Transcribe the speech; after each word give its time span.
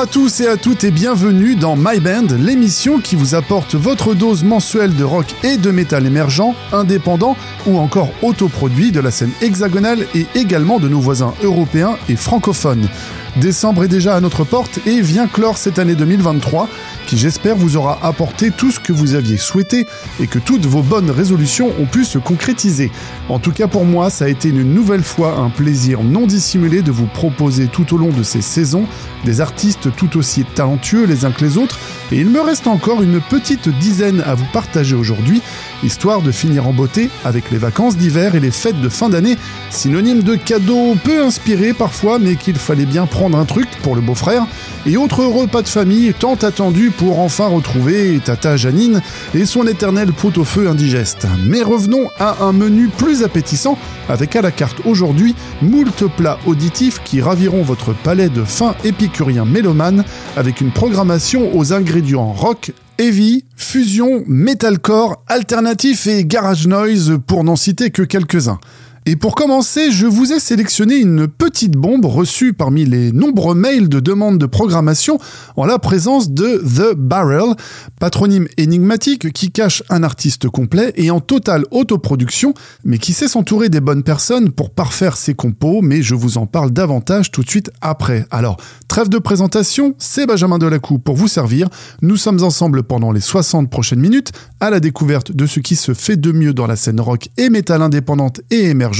à 0.00 0.06
tous 0.06 0.40
et 0.40 0.46
à 0.46 0.56
toutes 0.56 0.84
et 0.84 0.90
bienvenue 0.90 1.56
dans 1.56 1.76
My 1.76 2.00
Band, 2.00 2.34
l'émission 2.38 3.00
qui 3.00 3.16
vous 3.16 3.34
apporte 3.34 3.74
votre 3.74 4.14
dose 4.14 4.44
mensuelle 4.44 4.96
de 4.96 5.04
rock 5.04 5.26
et 5.42 5.58
de 5.58 5.70
métal 5.70 6.06
émergent, 6.06 6.54
indépendant 6.72 7.36
ou 7.66 7.76
encore 7.76 8.08
autoproduit 8.22 8.92
de 8.92 9.00
la 9.00 9.10
scène 9.10 9.32
hexagonale 9.42 10.06
et 10.14 10.24
également 10.34 10.78
de 10.78 10.88
nos 10.88 11.00
voisins 11.00 11.34
européens 11.42 11.98
et 12.08 12.16
francophones. 12.16 12.88
Décembre 13.36 13.84
est 13.84 13.88
déjà 13.88 14.16
à 14.16 14.20
notre 14.20 14.44
porte 14.44 14.80
et 14.86 15.00
vient 15.00 15.28
clore 15.28 15.56
cette 15.56 15.78
année 15.78 15.94
2023 15.94 16.68
qui 17.06 17.16
j'espère 17.16 17.56
vous 17.56 17.76
aura 17.76 17.98
apporté 18.02 18.50
tout 18.50 18.70
ce 18.70 18.80
que 18.80 18.92
vous 18.92 19.14
aviez 19.14 19.36
souhaité 19.36 19.86
et 20.20 20.26
que 20.26 20.38
toutes 20.38 20.66
vos 20.66 20.82
bonnes 20.82 21.10
résolutions 21.10 21.72
ont 21.80 21.86
pu 21.86 22.04
se 22.04 22.18
concrétiser. 22.18 22.90
En 23.28 23.38
tout 23.38 23.52
cas 23.52 23.68
pour 23.68 23.84
moi, 23.84 24.10
ça 24.10 24.26
a 24.26 24.28
été 24.28 24.48
une 24.48 24.74
nouvelle 24.74 25.02
fois 25.02 25.36
un 25.38 25.48
plaisir 25.48 26.02
non 26.02 26.26
dissimulé 26.26 26.82
de 26.82 26.90
vous 26.90 27.06
proposer 27.06 27.68
tout 27.68 27.94
au 27.94 27.98
long 27.98 28.10
de 28.10 28.22
ces 28.22 28.42
saisons 28.42 28.84
des 29.24 29.40
artistes 29.40 29.94
tout 29.96 30.16
aussi 30.16 30.44
talentueux 30.44 31.04
les 31.04 31.24
uns 31.24 31.30
que 31.30 31.44
les 31.44 31.56
autres 31.56 31.78
et 32.12 32.18
il 32.18 32.28
me 32.28 32.40
reste 32.40 32.66
encore 32.66 33.02
une 33.02 33.20
petite 33.20 33.68
dizaine 33.68 34.22
à 34.26 34.34
vous 34.34 34.46
partager 34.52 34.96
aujourd'hui 34.96 35.42
histoire 35.82 36.22
de 36.22 36.30
finir 36.30 36.66
en 36.66 36.72
beauté 36.72 37.10
avec 37.24 37.50
les 37.50 37.58
vacances 37.58 37.96
d'hiver 37.96 38.34
et 38.34 38.40
les 38.40 38.50
fêtes 38.50 38.80
de 38.80 38.88
fin 38.88 39.08
d'année, 39.08 39.36
synonyme 39.70 40.22
de 40.22 40.34
cadeaux 40.34 40.94
peu 41.02 41.22
inspirés 41.22 41.72
parfois, 41.72 42.18
mais 42.18 42.36
qu'il 42.36 42.56
fallait 42.56 42.86
bien 42.86 43.06
prendre 43.06 43.38
un 43.38 43.44
truc 43.44 43.68
pour 43.82 43.94
le 43.94 44.00
beau-frère, 44.00 44.46
et 44.86 44.96
autre 44.96 45.24
repas 45.24 45.62
de 45.62 45.68
famille 45.68 46.14
tant 46.18 46.34
attendu 46.34 46.90
pour 46.90 47.20
enfin 47.20 47.48
retrouver 47.48 48.20
Tata 48.24 48.56
Janine 48.56 49.02
et 49.34 49.44
son 49.44 49.66
éternel 49.66 50.12
pot-au-feu 50.12 50.68
indigeste. 50.68 51.26
Mais 51.46 51.62
revenons 51.62 52.08
à 52.18 52.44
un 52.44 52.52
menu 52.52 52.88
plus 52.88 53.22
appétissant, 53.22 53.78
avec 54.08 54.36
à 54.36 54.42
la 54.42 54.50
carte 54.50 54.80
aujourd'hui 54.84 55.34
moult 55.62 56.06
plats 56.16 56.38
auditifs 56.46 57.00
qui 57.04 57.20
raviront 57.20 57.62
votre 57.62 57.92
palais 57.92 58.28
de 58.28 58.44
fin 58.44 58.74
épicurien 58.84 59.44
mélomane, 59.44 60.04
avec 60.36 60.60
une 60.60 60.72
programmation 60.72 61.56
aux 61.56 61.72
ingrédients 61.72 62.32
rock, 62.32 62.72
heavy, 63.00 63.46
fusion, 63.56 64.24
metalcore, 64.26 65.24
alternatif 65.26 66.06
et 66.06 66.26
garage 66.26 66.66
noise 66.66 67.18
pour 67.26 67.44
n'en 67.44 67.56
citer 67.56 67.90
que 67.90 68.02
quelques-uns. 68.02 68.58
Et 69.06 69.16
pour 69.16 69.34
commencer, 69.34 69.90
je 69.90 70.06
vous 70.06 70.30
ai 70.30 70.38
sélectionné 70.38 70.96
une 70.96 71.26
petite 71.26 71.72
bombe 71.72 72.04
reçue 72.04 72.52
parmi 72.52 72.84
les 72.84 73.12
nombreux 73.12 73.54
mails 73.54 73.88
de 73.88 73.98
demande 73.98 74.36
de 74.36 74.44
programmation 74.44 75.18
en 75.56 75.64
la 75.64 75.78
présence 75.78 76.30
de 76.30 76.58
The 76.58 76.94
Barrel, 76.94 77.54
patronyme 77.98 78.46
énigmatique 78.58 79.32
qui 79.32 79.52
cache 79.52 79.82
un 79.88 80.02
artiste 80.02 80.48
complet 80.48 80.92
et 80.96 81.10
en 81.10 81.20
totale 81.20 81.64
autoproduction, 81.70 82.52
mais 82.84 82.98
qui 82.98 83.14
sait 83.14 83.26
s'entourer 83.26 83.70
des 83.70 83.80
bonnes 83.80 84.02
personnes 84.02 84.50
pour 84.50 84.68
parfaire 84.68 85.16
ses 85.16 85.32
compos, 85.32 85.80
mais 85.80 86.02
je 86.02 86.14
vous 86.14 86.36
en 86.36 86.44
parle 86.44 86.70
davantage 86.70 87.30
tout 87.30 87.42
de 87.42 87.48
suite 87.48 87.70
après. 87.80 88.26
Alors, 88.30 88.58
trêve 88.86 89.08
de 89.08 89.18
présentation, 89.18 89.94
c'est 89.96 90.26
Benjamin 90.26 90.58
Delacou 90.58 90.98
pour 90.98 91.16
vous 91.16 91.28
servir. 91.28 91.70
Nous 92.02 92.18
sommes 92.18 92.44
ensemble 92.44 92.82
pendant 92.82 93.12
les 93.12 93.20
60 93.20 93.70
prochaines 93.70 94.00
minutes 94.00 94.32
à 94.60 94.68
la 94.68 94.78
découverte 94.78 95.32
de 95.32 95.46
ce 95.46 95.60
qui 95.60 95.74
se 95.74 95.94
fait 95.94 96.18
de 96.18 96.32
mieux 96.32 96.52
dans 96.52 96.66
la 96.66 96.76
scène 96.76 97.00
rock 97.00 97.30
et 97.38 97.48
métal 97.48 97.80
indépendante 97.80 98.42
et 98.50 98.66
émergente 98.66 98.90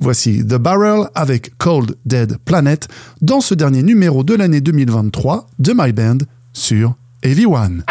Voici 0.00 0.44
The 0.44 0.56
Barrel 0.56 1.08
avec 1.14 1.56
Cold 1.58 1.96
Dead 2.04 2.36
Planet 2.44 2.88
dans 3.20 3.40
ce 3.40 3.54
dernier 3.54 3.82
numéro 3.82 4.24
de 4.24 4.34
l'année 4.34 4.60
2023 4.60 5.48
de 5.58 5.72
My 5.76 5.92
Band 5.92 6.18
sur 6.52 6.94
Heavy 7.22 7.46
One. 7.46 7.84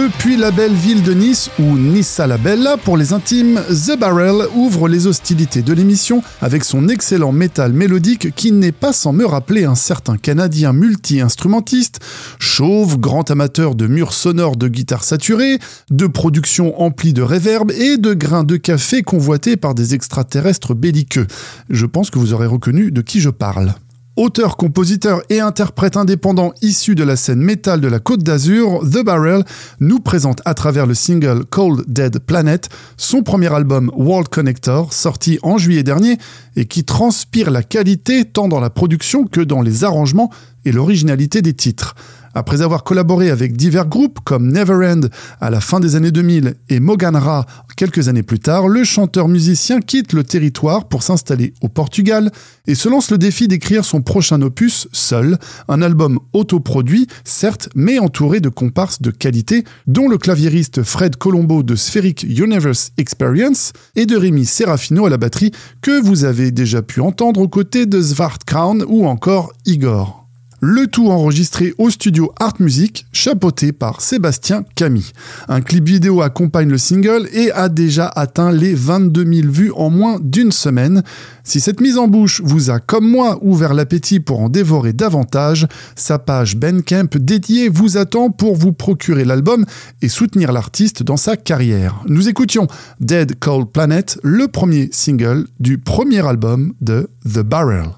Depuis 0.00 0.38
la 0.38 0.50
belle 0.50 0.72
ville 0.72 1.02
de 1.02 1.12
Nice, 1.12 1.50
ou 1.58 1.76
à 2.18 2.26
la 2.26 2.38
Bella 2.38 2.78
pour 2.78 2.96
les 2.96 3.12
intimes, 3.12 3.60
The 3.68 3.98
Barrel 3.98 4.46
ouvre 4.54 4.88
les 4.88 5.06
hostilités 5.06 5.60
de 5.60 5.74
l'émission 5.74 6.22
avec 6.40 6.64
son 6.64 6.88
excellent 6.88 7.32
métal 7.32 7.74
mélodique 7.74 8.34
qui 8.34 8.50
n'est 8.50 8.72
pas 8.72 8.94
sans 8.94 9.12
me 9.12 9.26
rappeler 9.26 9.66
un 9.66 9.74
certain 9.74 10.16
Canadien 10.16 10.72
multi-instrumentiste, 10.72 12.00
chauve, 12.38 12.98
grand 12.98 13.30
amateur 13.30 13.74
de 13.74 13.86
murs 13.86 14.14
sonores 14.14 14.56
de 14.56 14.68
guitares 14.68 15.04
saturées, 15.04 15.58
de 15.90 16.06
production 16.06 16.80
emplie 16.80 17.12
de 17.12 17.22
réverb 17.22 17.70
et 17.70 17.98
de 17.98 18.14
grains 18.14 18.44
de 18.44 18.56
café 18.56 19.02
convoités 19.02 19.58
par 19.58 19.74
des 19.74 19.92
extraterrestres 19.92 20.74
belliqueux. 20.74 21.26
Je 21.68 21.84
pense 21.84 22.08
que 22.08 22.18
vous 22.18 22.32
aurez 22.32 22.46
reconnu 22.46 22.90
de 22.90 23.02
qui 23.02 23.20
je 23.20 23.28
parle. 23.28 23.74
Auteur, 24.20 24.58
compositeur 24.58 25.22
et 25.30 25.40
interprète 25.40 25.96
indépendant 25.96 26.52
issu 26.60 26.94
de 26.94 27.02
la 27.02 27.16
scène 27.16 27.40
métal 27.40 27.80
de 27.80 27.88
la 27.88 28.00
Côte 28.00 28.22
d'Azur, 28.22 28.80
The 28.80 29.02
Barrel 29.02 29.44
nous 29.80 29.98
présente 29.98 30.42
à 30.44 30.52
travers 30.52 30.84
le 30.84 30.92
single 30.92 31.46
Cold 31.46 31.84
Dead 31.86 32.18
Planet 32.18 32.68
son 32.98 33.22
premier 33.22 33.50
album 33.50 33.90
World 33.96 34.28
Connector, 34.28 34.92
sorti 34.92 35.38
en 35.40 35.56
juillet 35.56 35.82
dernier 35.82 36.18
et 36.54 36.66
qui 36.66 36.84
transpire 36.84 37.50
la 37.50 37.62
qualité 37.62 38.26
tant 38.26 38.46
dans 38.46 38.60
la 38.60 38.68
production 38.68 39.24
que 39.24 39.40
dans 39.40 39.62
les 39.62 39.84
arrangements 39.84 40.30
et 40.66 40.72
l'originalité 40.72 41.40
des 41.40 41.54
titres. 41.54 41.94
Après 42.34 42.62
avoir 42.62 42.84
collaboré 42.84 43.30
avec 43.30 43.56
divers 43.56 43.86
groupes 43.86 44.20
comme 44.24 44.52
Neverend 44.52 45.08
à 45.40 45.50
la 45.50 45.60
fin 45.60 45.80
des 45.80 45.96
années 45.96 46.12
2000 46.12 46.54
et 46.68 46.80
Moganra 46.80 47.46
quelques 47.76 48.08
années 48.08 48.22
plus 48.22 48.38
tard, 48.38 48.68
le 48.68 48.84
chanteur-musicien 48.84 49.80
quitte 49.80 50.12
le 50.12 50.22
territoire 50.22 50.86
pour 50.86 51.02
s'installer 51.02 51.54
au 51.62 51.68
Portugal 51.68 52.30
et 52.66 52.74
se 52.74 52.88
lance 52.88 53.10
le 53.10 53.18
défi 53.18 53.48
d'écrire 53.48 53.84
son 53.84 54.02
prochain 54.02 54.42
opus 54.42 54.86
seul, 54.92 55.38
un 55.66 55.80
album 55.82 56.20
autoproduit, 56.32 57.06
certes, 57.24 57.70
mais 57.74 57.98
entouré 57.98 58.40
de 58.40 58.48
comparses 58.50 59.00
de 59.00 59.10
qualité, 59.10 59.64
dont 59.86 60.08
le 60.08 60.18
claviériste 60.18 60.82
Fred 60.82 61.16
Colombo 61.16 61.62
de 61.62 61.74
Spheric 61.74 62.22
Universe 62.22 62.92
Experience 62.98 63.72
et 63.96 64.06
de 64.06 64.16
Rémi 64.16 64.44
Serafino 64.44 65.06
à 65.06 65.10
la 65.10 65.16
batterie 65.16 65.52
que 65.80 66.02
vous 66.02 66.24
avez 66.24 66.50
déjà 66.50 66.82
pu 66.82 67.00
entendre 67.00 67.40
aux 67.40 67.48
côtés 67.48 67.86
de 67.86 68.00
Svart 68.00 68.40
Crown 68.44 68.84
ou 68.86 69.06
encore 69.06 69.52
Igor 69.64 70.19
le 70.60 70.86
tout 70.86 71.08
enregistré 71.08 71.74
au 71.78 71.90
studio 71.90 72.32
Art 72.38 72.54
Music, 72.60 73.06
chapeauté 73.12 73.72
par 73.72 74.00
Sébastien 74.00 74.64
Camille. 74.74 75.12
Un 75.48 75.60
clip 75.60 75.86
vidéo 75.88 76.20
accompagne 76.22 76.68
le 76.68 76.78
single 76.78 77.28
et 77.32 77.50
a 77.52 77.68
déjà 77.68 78.06
atteint 78.06 78.52
les 78.52 78.74
22 78.74 79.24
000 79.42 79.48
vues 79.50 79.72
en 79.74 79.90
moins 79.90 80.18
d'une 80.20 80.52
semaine. 80.52 81.02
Si 81.44 81.60
cette 81.60 81.80
mise 81.80 81.98
en 81.98 82.08
bouche 82.08 82.42
vous 82.44 82.70
a, 82.70 82.78
comme 82.78 83.08
moi, 83.08 83.38
ouvert 83.42 83.74
l'appétit 83.74 84.20
pour 84.20 84.40
en 84.40 84.48
dévorer 84.48 84.92
davantage, 84.92 85.66
sa 85.96 86.18
page 86.18 86.56
Bandcamp 86.56 87.08
dédiée 87.14 87.68
vous 87.68 87.96
attend 87.96 88.30
pour 88.30 88.56
vous 88.56 88.72
procurer 88.72 89.24
l'album 89.24 89.64
et 90.02 90.08
soutenir 90.08 90.52
l'artiste 90.52 91.02
dans 91.02 91.16
sa 91.16 91.36
carrière. 91.36 92.02
Nous 92.06 92.28
écoutions 92.28 92.66
Dead 93.00 93.38
Cold 93.38 93.68
Planet, 93.68 94.18
le 94.22 94.48
premier 94.48 94.88
single 94.92 95.46
du 95.58 95.78
premier 95.78 96.26
album 96.26 96.74
de 96.80 97.08
The 97.24 97.40
Barrel. 97.40 97.90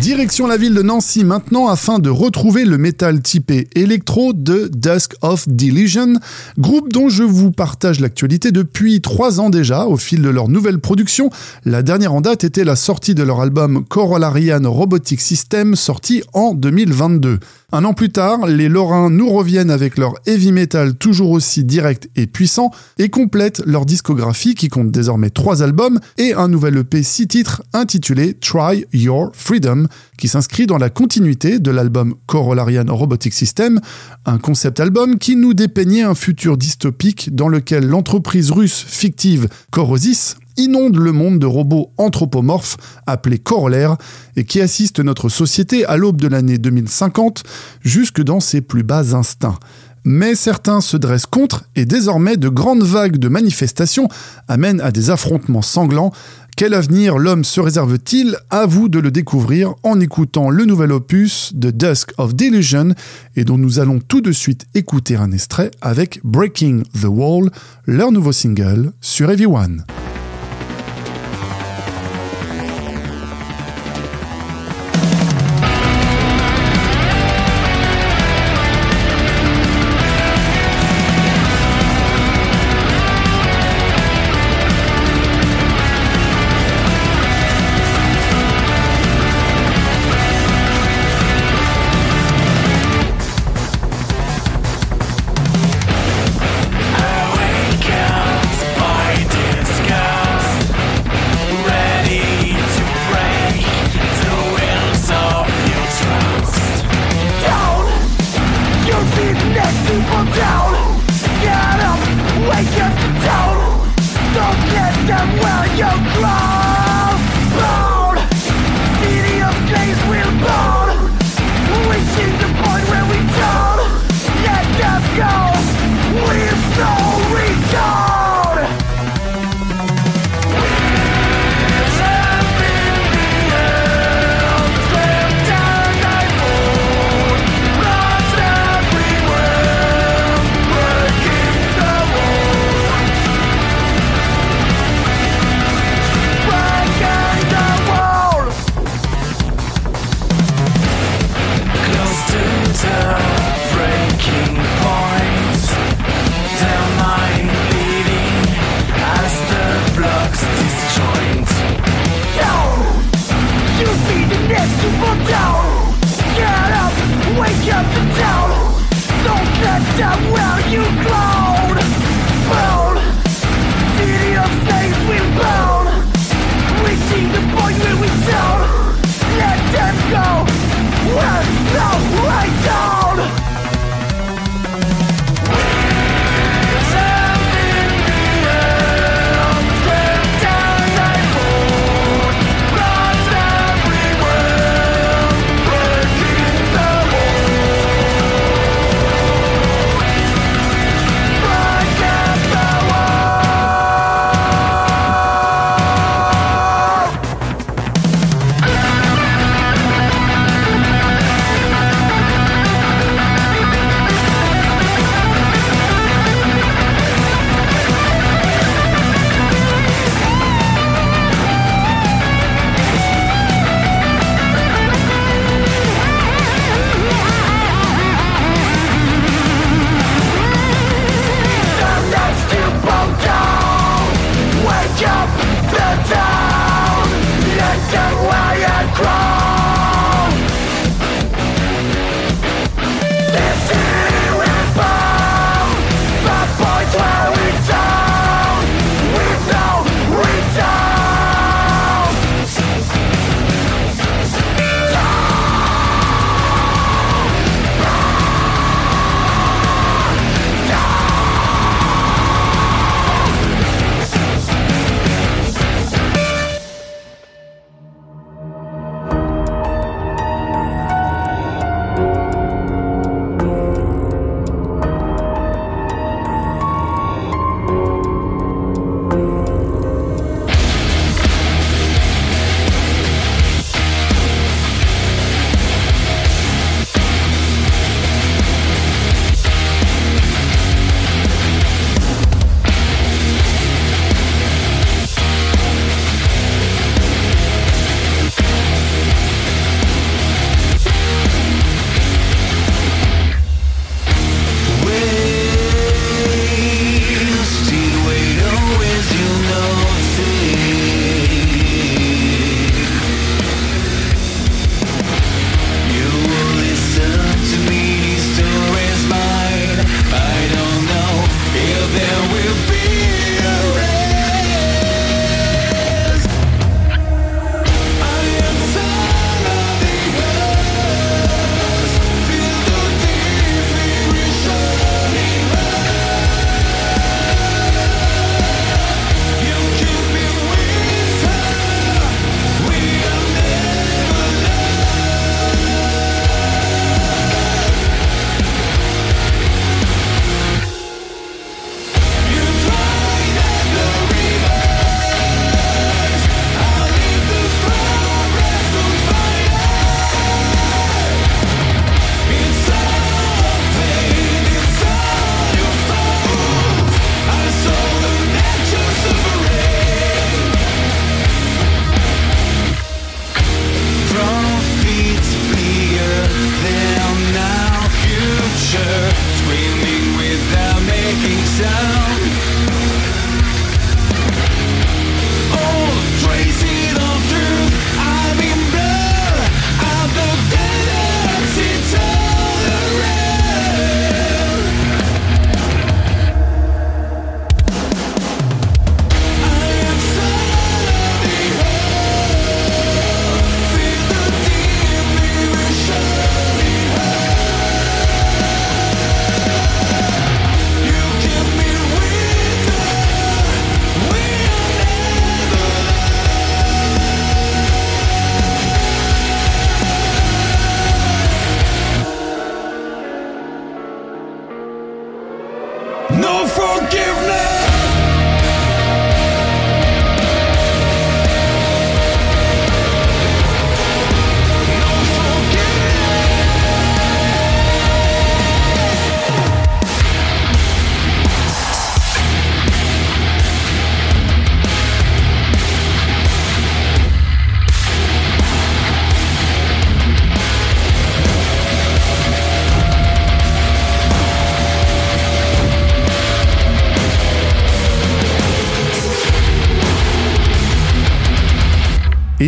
Direction 0.00 0.46
la 0.46 0.56
ville 0.56 0.74
de 0.74 0.82
Nancy 0.82 1.24
maintenant 1.24 1.66
afin 1.66 1.98
de 1.98 2.08
retrouver 2.08 2.64
le 2.64 2.78
métal 2.78 3.20
typé 3.20 3.66
électro 3.74 4.32
de 4.32 4.70
Dusk 4.72 5.14
of 5.22 5.48
Delusion, 5.48 6.14
groupe 6.56 6.92
dont 6.92 7.08
je 7.08 7.24
vous 7.24 7.50
partage 7.50 7.98
l'actualité 7.98 8.52
depuis 8.52 9.00
trois 9.00 9.40
ans 9.40 9.50
déjà 9.50 9.86
au 9.86 9.96
fil 9.96 10.22
de 10.22 10.28
leur 10.28 10.48
nouvelle 10.48 10.78
production. 10.78 11.30
La 11.64 11.82
dernière 11.82 12.14
en 12.14 12.20
date 12.20 12.44
était 12.44 12.62
la 12.62 12.76
sortie 12.76 13.16
de 13.16 13.24
leur 13.24 13.40
album 13.40 13.84
Corollarian 13.88 14.70
Robotic 14.70 15.20
System 15.20 15.74
sorti 15.74 16.22
en 16.32 16.54
2022. 16.54 17.40
Un 17.70 17.84
an 17.84 17.92
plus 17.92 18.08
tard, 18.08 18.46
les 18.46 18.70
Lorrains 18.70 19.10
nous 19.10 19.28
reviennent 19.28 19.70
avec 19.70 19.98
leur 19.98 20.14
heavy 20.24 20.52
metal 20.52 20.94
toujours 20.94 21.32
aussi 21.32 21.64
direct 21.64 22.08
et 22.16 22.26
puissant 22.26 22.70
et 22.96 23.10
complètent 23.10 23.62
leur 23.66 23.84
discographie 23.84 24.54
qui 24.54 24.68
compte 24.68 24.90
désormais 24.90 25.28
trois 25.28 25.62
albums 25.62 26.00
et 26.16 26.32
un 26.32 26.48
nouvel 26.48 26.78
EP 26.78 27.02
six 27.02 27.28
titres 27.28 27.62
intitulé 27.74 28.32
Try 28.32 28.86
Your 28.94 29.32
Freedom 29.34 29.86
qui 30.16 30.28
s'inscrit 30.28 30.66
dans 30.66 30.78
la 30.78 30.88
continuité 30.88 31.58
de 31.58 31.70
l'album 31.70 32.14
Corollarian 32.26 32.86
Robotic 32.88 33.34
System, 33.34 33.80
un 34.24 34.38
concept 34.38 34.80
album 34.80 35.18
qui 35.18 35.36
nous 35.36 35.52
dépeignait 35.52 36.04
un 36.04 36.14
futur 36.14 36.56
dystopique 36.56 37.34
dans 37.34 37.48
lequel 37.48 37.86
l'entreprise 37.86 38.50
russe 38.50 38.82
fictive 38.88 39.46
Corosis 39.70 40.36
inonde 40.58 40.96
le 40.96 41.12
monde 41.12 41.38
de 41.38 41.46
robots 41.46 41.92
anthropomorphes 41.96 42.76
appelés 43.06 43.38
corollaires 43.38 43.96
et 44.36 44.44
qui 44.44 44.60
assistent 44.60 45.00
notre 45.00 45.30
société 45.30 45.86
à 45.86 45.96
l'aube 45.96 46.20
de 46.20 46.28
l'année 46.28 46.58
2050 46.58 47.44
jusque 47.82 48.22
dans 48.22 48.40
ses 48.40 48.60
plus 48.60 48.82
bas 48.82 49.14
instincts. 49.14 49.58
Mais 50.04 50.34
certains 50.34 50.80
se 50.80 50.96
dressent 50.96 51.26
contre 51.26 51.64
et 51.76 51.84
désormais 51.84 52.36
de 52.36 52.48
grandes 52.48 52.82
vagues 52.82 53.18
de 53.18 53.28
manifestations 53.28 54.08
amènent 54.46 54.80
à 54.80 54.90
des 54.90 55.10
affrontements 55.10 55.62
sanglants. 55.62 56.12
Quel 56.56 56.74
avenir 56.74 57.18
l'homme 57.18 57.44
se 57.44 57.60
réserve-t-il? 57.60 58.36
À 58.50 58.66
vous 58.66 58.88
de 58.88 58.98
le 58.98 59.10
découvrir 59.10 59.74
en 59.82 60.00
écoutant 60.00 60.50
le 60.50 60.64
nouvel 60.64 60.92
opus 60.92 61.52
de 61.54 61.70
Dusk 61.70 62.12
of 62.18 62.34
Delusion 62.34 62.94
et 63.36 63.44
dont 63.44 63.58
nous 63.58 63.78
allons 63.78 64.00
tout 64.00 64.20
de 64.20 64.32
suite 64.32 64.66
écouter 64.74 65.14
un 65.14 65.30
extrait 65.30 65.70
avec 65.82 66.20
Breaking 66.24 66.82
the 67.00 67.06
Wall, 67.06 67.50
leur 67.86 68.10
nouveau 68.10 68.32
single 68.32 68.92
sur 69.00 69.30
Everyone. 69.30 69.84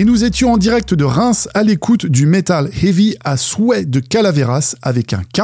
Et 0.00 0.04
nous 0.06 0.24
étions 0.24 0.54
en 0.54 0.56
direct 0.56 0.94
de 0.94 1.04
Reims 1.04 1.46
à 1.52 1.62
l'écoute 1.62 2.06
du 2.06 2.24
metal 2.24 2.70
heavy 2.82 3.16
à 3.22 3.36
souhait 3.36 3.84
de 3.84 4.00
Calaveras 4.00 4.74
avec 4.80 5.12
un 5.12 5.20
K. 5.24 5.42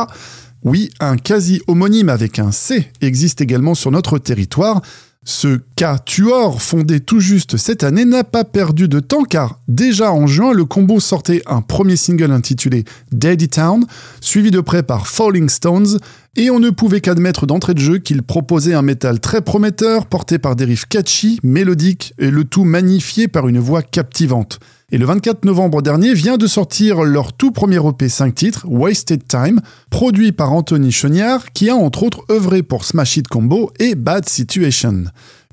Oui, 0.64 0.88
un 0.98 1.18
quasi 1.18 1.60
homonyme 1.66 2.08
avec 2.08 2.38
un 2.38 2.52
C 2.52 2.90
existe 3.02 3.42
également 3.42 3.74
sur 3.74 3.90
notre 3.90 4.16
territoire. 4.16 4.80
Ce 5.26 5.58
K-Tuor, 5.76 6.62
fondé 6.62 7.00
tout 7.00 7.20
juste 7.20 7.58
cette 7.58 7.84
année, 7.84 8.06
n'a 8.06 8.24
pas 8.24 8.44
perdu 8.44 8.88
de 8.88 8.98
temps 8.98 9.24
car 9.24 9.58
déjà 9.68 10.10
en 10.10 10.26
juin, 10.26 10.54
le 10.54 10.64
combo 10.64 11.00
sortait 11.00 11.42
un 11.44 11.60
premier 11.60 11.96
single 11.96 12.30
intitulé 12.30 12.86
Daddy 13.12 13.50
Town, 13.50 13.84
suivi 14.22 14.50
de 14.50 14.60
près 14.60 14.82
par 14.82 15.06
Falling 15.06 15.50
Stones, 15.50 15.98
et 16.36 16.50
on 16.50 16.60
ne 16.60 16.70
pouvait 16.70 17.00
qu'admettre 17.00 17.46
d'entrée 17.46 17.74
de 17.74 17.80
jeu 17.80 17.98
qu'il 17.98 18.22
proposait 18.22 18.74
un 18.74 18.82
métal 18.82 19.20
très 19.20 19.40
prometteur, 19.40 20.06
porté 20.06 20.38
par 20.38 20.54
des 20.54 20.64
riffs 20.66 20.86
catchy, 20.86 21.40
mélodiques, 21.42 22.12
et 22.18 22.30
le 22.30 22.44
tout 22.44 22.64
magnifié 22.64 23.26
par 23.26 23.48
une 23.48 23.58
voix 23.58 23.82
captivante. 23.82 24.60
Et 24.92 24.98
le 24.98 25.06
24 25.06 25.44
novembre 25.44 25.82
dernier 25.82 26.14
vient 26.14 26.36
de 26.36 26.46
sortir 26.46 27.02
leur 27.02 27.32
tout 27.32 27.50
premier 27.50 27.84
EP 27.84 28.08
5 28.08 28.34
titres, 28.34 28.66
Wasted 28.68 29.26
Time, 29.26 29.60
produit 29.90 30.30
par 30.30 30.52
Anthony 30.52 30.92
Cheniard, 30.92 31.52
qui 31.52 31.70
a 31.70 31.74
entre 31.74 32.04
autres 32.04 32.24
œuvré 32.30 32.62
pour 32.62 32.84
Smash 32.84 33.16
It 33.16 33.26
Combo 33.26 33.72
et 33.80 33.96
Bad 33.96 34.28
Situation. 34.28 35.04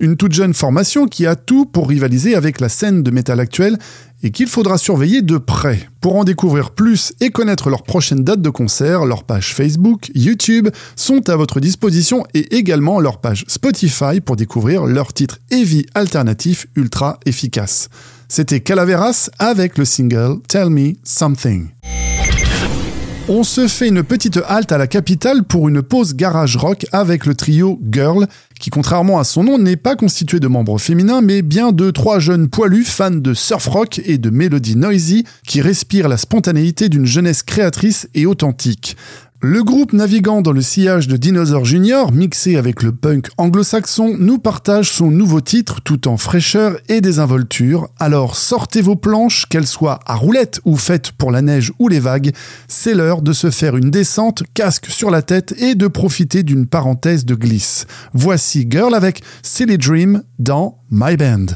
Une 0.04 0.18
toute 0.18 0.34
jeune 0.34 0.54
formation 0.54 1.08
qui 1.08 1.26
a 1.26 1.38
tout 1.38 1.66
pour 1.66 1.88
rivaliser 1.88 2.36
avec 2.36 2.60
la 2.60 2.68
scène 2.68 3.04
de 3.04 3.10
métal 3.10 3.40
actuelle 3.40 3.78
et 4.22 4.32
qu'il 4.32 4.48
faudra 4.48 4.78
surveiller 4.78 5.22
de 5.22 5.38
près. 5.38 5.88
Pour 6.02 6.18
en 6.18 6.26
découvrir 6.26 6.72
plus 6.72 7.14
et 7.22 7.30
connaître 7.30 7.70
leurs 7.70 7.84
prochaines 7.84 8.26
dates 8.26 8.42
de 8.42 8.50
concert, 8.50 9.06
leurs 9.06 9.24
pages 9.24 9.56
Facebook, 9.56 10.12
YouTube 10.14 10.68
sont 10.98 11.30
à 11.30 11.38
votre 11.38 11.62
disposition 11.62 12.26
et 12.34 12.58
également 12.58 13.00
leur 13.00 13.22
page 13.22 13.46
Spotify 13.48 14.20
pour 14.20 14.36
découvrir 14.36 14.88
leurs 14.88 15.14
titres 15.14 15.40
heavy 15.52 15.86
alternatifs 15.96 16.68
ultra 16.76 17.18
efficaces. 17.26 17.88
C'était 18.28 18.60
Calaveras 18.60 19.30
avec 19.40 19.78
le 19.78 19.86
single 19.86 20.40
Tell 20.50 20.70
Me 20.70 20.96
Something. 21.06 21.70
On 23.30 23.44
se 23.44 23.70
fait 23.70 23.88
une 23.88 24.04
petite 24.04 24.38
halte 24.50 24.74
à 24.74 24.78
la 24.78 24.86
capitale 24.86 25.46
pour 25.46 25.70
une 25.70 25.82
pause 25.82 26.14
garage 26.14 26.58
rock 26.58 26.86
avec 26.92 27.26
le 27.26 27.36
trio 27.36 27.80
Girl, 27.90 28.28
qui 28.60 28.70
contrairement 28.70 29.18
à 29.18 29.24
son 29.24 29.46
nom 29.46 29.58
n'est 29.58 29.78
pas 29.78 29.96
constitué 29.96 30.42
de 30.42 30.48
membres 30.50 30.78
féminins 30.78 31.22
mais 31.22 31.42
bien 31.42 31.72
de 31.72 31.90
trois 31.90 32.20
jeunes 32.20 32.50
poilus 32.50 32.84
fans 32.84 33.12
de 33.12 33.34
surf 33.34 33.66
rock 33.68 34.02
et 34.04 34.18
de 34.18 34.30
mélodies 34.30 34.76
noisy 34.76 35.24
qui 35.48 35.62
respirent 35.62 36.10
la 36.10 36.18
spontanéité 36.18 36.90
d'une 36.90 37.06
jeunesse 37.06 37.44
créatrice 37.44 38.10
et 38.14 38.26
authentique. 38.26 38.98
Le 39.46 39.62
groupe 39.62 39.92
naviguant 39.92 40.42
dans 40.42 40.54
le 40.54 40.62
sillage 40.62 41.10
de 41.10 41.18
Dinosaur 41.18 41.66
Junior, 41.66 42.14
mixé 42.14 42.56
avec 42.56 42.82
le 42.82 42.94
punk 42.94 43.28
anglo-saxon, 43.38 44.16
nous 44.18 44.38
partage 44.38 44.90
son 44.90 45.12
nouveau 45.12 45.42
titre 45.42 45.82
tout 45.82 46.08
en 46.08 46.16
fraîcheur 46.16 46.78
et 46.88 47.02
désinvolture. 47.02 47.90
Alors 48.00 48.38
sortez 48.38 48.82
vos 48.82 48.96
planches, 48.96 49.46
qu'elles 49.48 49.68
soient 49.68 50.00
à 50.06 50.16
roulette 50.16 50.62
ou 50.64 50.78
faites 50.78 51.12
pour 51.12 51.30
la 51.30 51.42
neige 51.42 51.74
ou 51.78 51.90
les 51.90 52.00
vagues, 52.00 52.32
c'est 52.70 52.94
l'heure 52.94 53.22
de 53.22 53.34
se 53.34 53.52
faire 53.52 53.76
une 53.76 53.92
descente, 53.92 54.44
casque 54.54 54.86
sur 54.88 55.12
la 55.12 55.22
tête 55.22 55.54
et 55.58 55.76
de 55.76 55.88
profiter 55.88 56.44
d'une 56.44 56.66
parenthèse 56.66 57.26
de 57.26 57.36
glisse. 57.36 57.86
Voici 58.14 58.66
Girl 58.70 58.96
avec 58.96 59.24
Silly 59.42 59.78
Dream 59.78 60.24
dans 60.40 60.78
My 60.90 61.18
Band. 61.18 61.48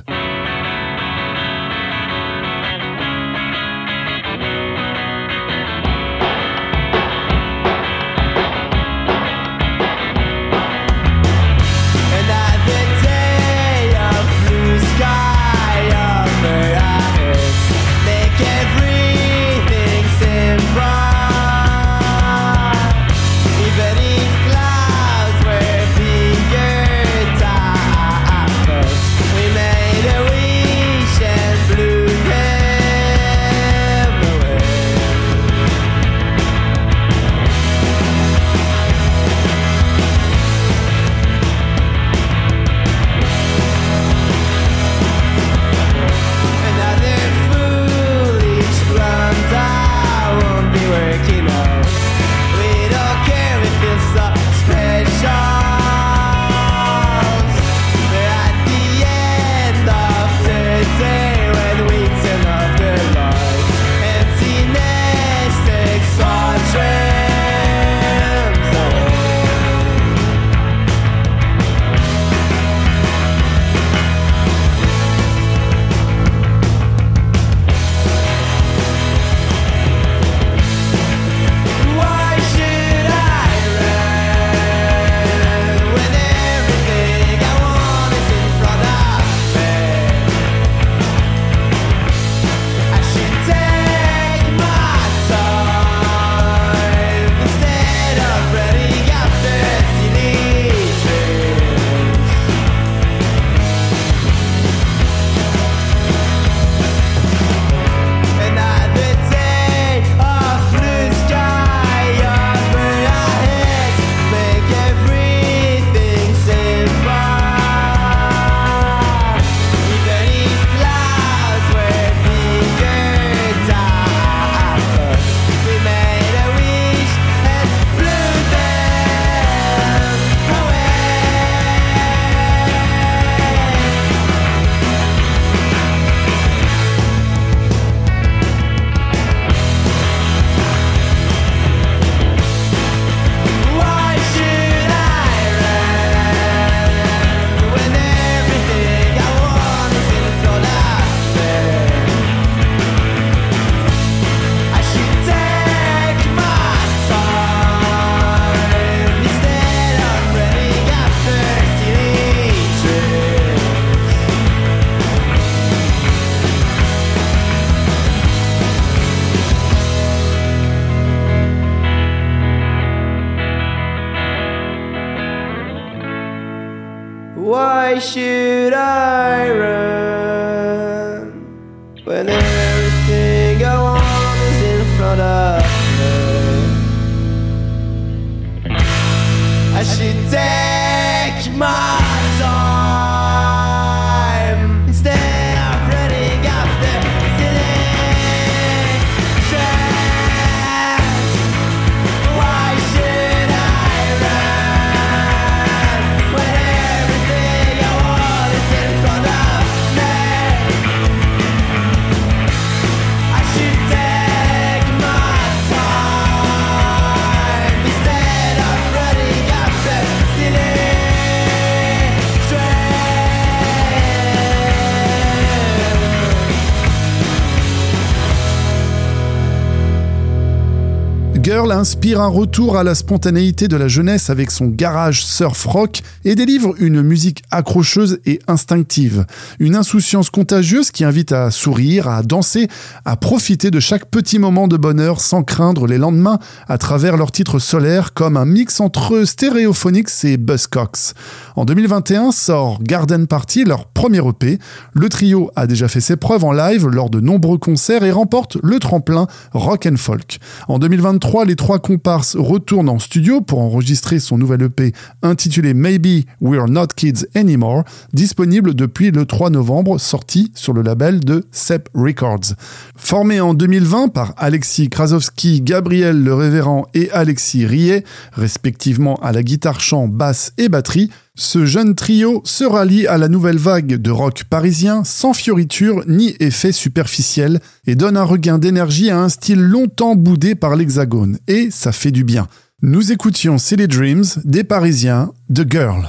Inspire 231.57 232.21
un 232.21 232.27
retour 232.27 232.77
à 232.77 232.83
la 232.83 232.93
spontanéité 232.93 233.67
de 233.67 233.75
la 233.77 233.87
jeunesse 233.87 234.29
avec 234.29 234.51
son 234.51 234.67
garage 234.67 235.25
surf 235.25 235.65
rock 235.65 236.01
et 236.23 236.35
délivre 236.35 236.75
une 236.77 237.01
musique 237.01 237.41
accrocheuse 237.49 238.19
et 238.27 238.39
instinctive. 238.47 239.25
Une 239.57 239.75
insouciance 239.75 240.29
contagieuse 240.29 240.91
qui 240.91 241.03
invite 241.03 241.31
à 241.31 241.49
sourire, 241.49 242.09
à 242.09 242.21
danser, 242.21 242.67
à 243.05 243.15
profiter 243.15 243.71
de 243.71 243.79
chaque 243.79 244.05
petit 244.05 244.37
moment 244.37 244.67
de 244.67 244.77
bonheur 244.77 245.19
sans 245.19 245.41
craindre 245.41 245.87
les 245.87 245.97
lendemains 245.97 246.37
à 246.67 246.77
travers 246.77 247.17
leurs 247.17 247.31
titres 247.31 247.57
solaires 247.57 248.13
comme 248.13 248.37
un 248.37 248.45
mix 248.45 248.79
entre 248.79 249.23
Stereophonics 249.23 250.25
et 250.25 250.37
Buzzcocks. 250.37 251.15
En 251.55 251.65
2021 251.65 252.31
sort 252.33 252.83
Garden 252.83 253.25
Party, 253.25 253.63
leur 253.63 253.87
premier 253.87 254.21
EP. 254.25 254.59
Le 254.93 255.09
trio 255.09 255.49
a 255.55 255.65
déjà 255.65 255.87
fait 255.87 256.01
ses 256.01 256.17
preuves 256.17 256.45
en 256.45 256.51
live 256.51 256.87
lors 256.87 257.09
de 257.09 257.19
nombreux 257.19 257.57
concerts 257.57 258.03
et 258.03 258.11
remporte 258.11 258.57
le 258.61 258.77
tremplin 258.77 259.25
rock 259.53 259.87
and 259.91 259.97
folk. 259.97 260.37
En 260.67 260.77
2023, 260.77 261.46
les 261.47 261.55
trois 261.55 261.79
comparses 261.79 262.35
retournent 262.35 262.89
en 262.89 262.99
studio 262.99 263.41
pour 263.41 263.59
enregistrer 263.59 264.19
son 264.19 264.37
nouvel 264.37 264.63
EP 264.63 264.91
intitulé 265.23 265.73
Maybe 265.73 266.25
We're 266.41 266.67
Not 266.67 266.87
Kids 266.95 267.25
Anymore, 267.35 267.85
disponible 268.11 268.75
depuis 268.75 269.11
le 269.11 269.25
3 269.25 269.49
novembre, 269.49 269.97
sorti 269.97 270.51
sur 270.55 270.73
le 270.73 270.81
label 270.81 271.21
de 271.21 271.45
Sep 271.51 271.89
Records. 271.93 272.53
Formé 272.95 273.39
en 273.39 273.53
2020 273.53 274.09
par 274.09 274.33
Alexis 274.37 274.89
Krasowski, 274.89 275.61
Gabriel 275.61 276.21
Le 276.21 276.33
Révérend 276.33 276.87
et 276.93 277.09
Alexis 277.11 277.65
Riet, 277.65 278.03
respectivement 278.33 279.15
à 279.17 279.31
la 279.31 279.41
guitare 279.41 279.79
chant, 279.79 280.09
basse 280.09 280.51
et 280.57 280.67
batterie, 280.67 281.09
ce 281.39 281.67
jeune 281.67 281.93
trio 281.93 282.41
se 282.45 282.63
rallie 282.63 283.05
à 283.05 283.19
la 283.19 283.27
nouvelle 283.27 283.59
vague 283.59 284.01
de 284.01 284.09
rock 284.09 284.45
parisien 284.49 285.03
sans 285.03 285.33
fioriture 285.33 286.03
ni 286.07 286.35
effet 286.39 286.71
superficiel 286.71 287.59
et 287.85 287.93
donne 287.93 288.17
un 288.17 288.23
regain 288.23 288.57
d'énergie 288.57 289.11
à 289.11 289.19
un 289.19 289.29
style 289.29 289.61
longtemps 289.61 290.15
boudé 290.15 290.55
par 290.55 290.75
l'hexagone. 290.75 291.37
Et 291.47 291.69
ça 291.69 291.91
fait 291.91 292.09
du 292.09 292.23
bien. 292.23 292.47
Nous 292.81 293.11
écoutions 293.11 293.59
Silly 293.59 293.87
Dreams 293.87 294.25
des 294.45 294.63
Parisiens, 294.63 295.31
The 295.53 295.71
Girl. 295.71 296.07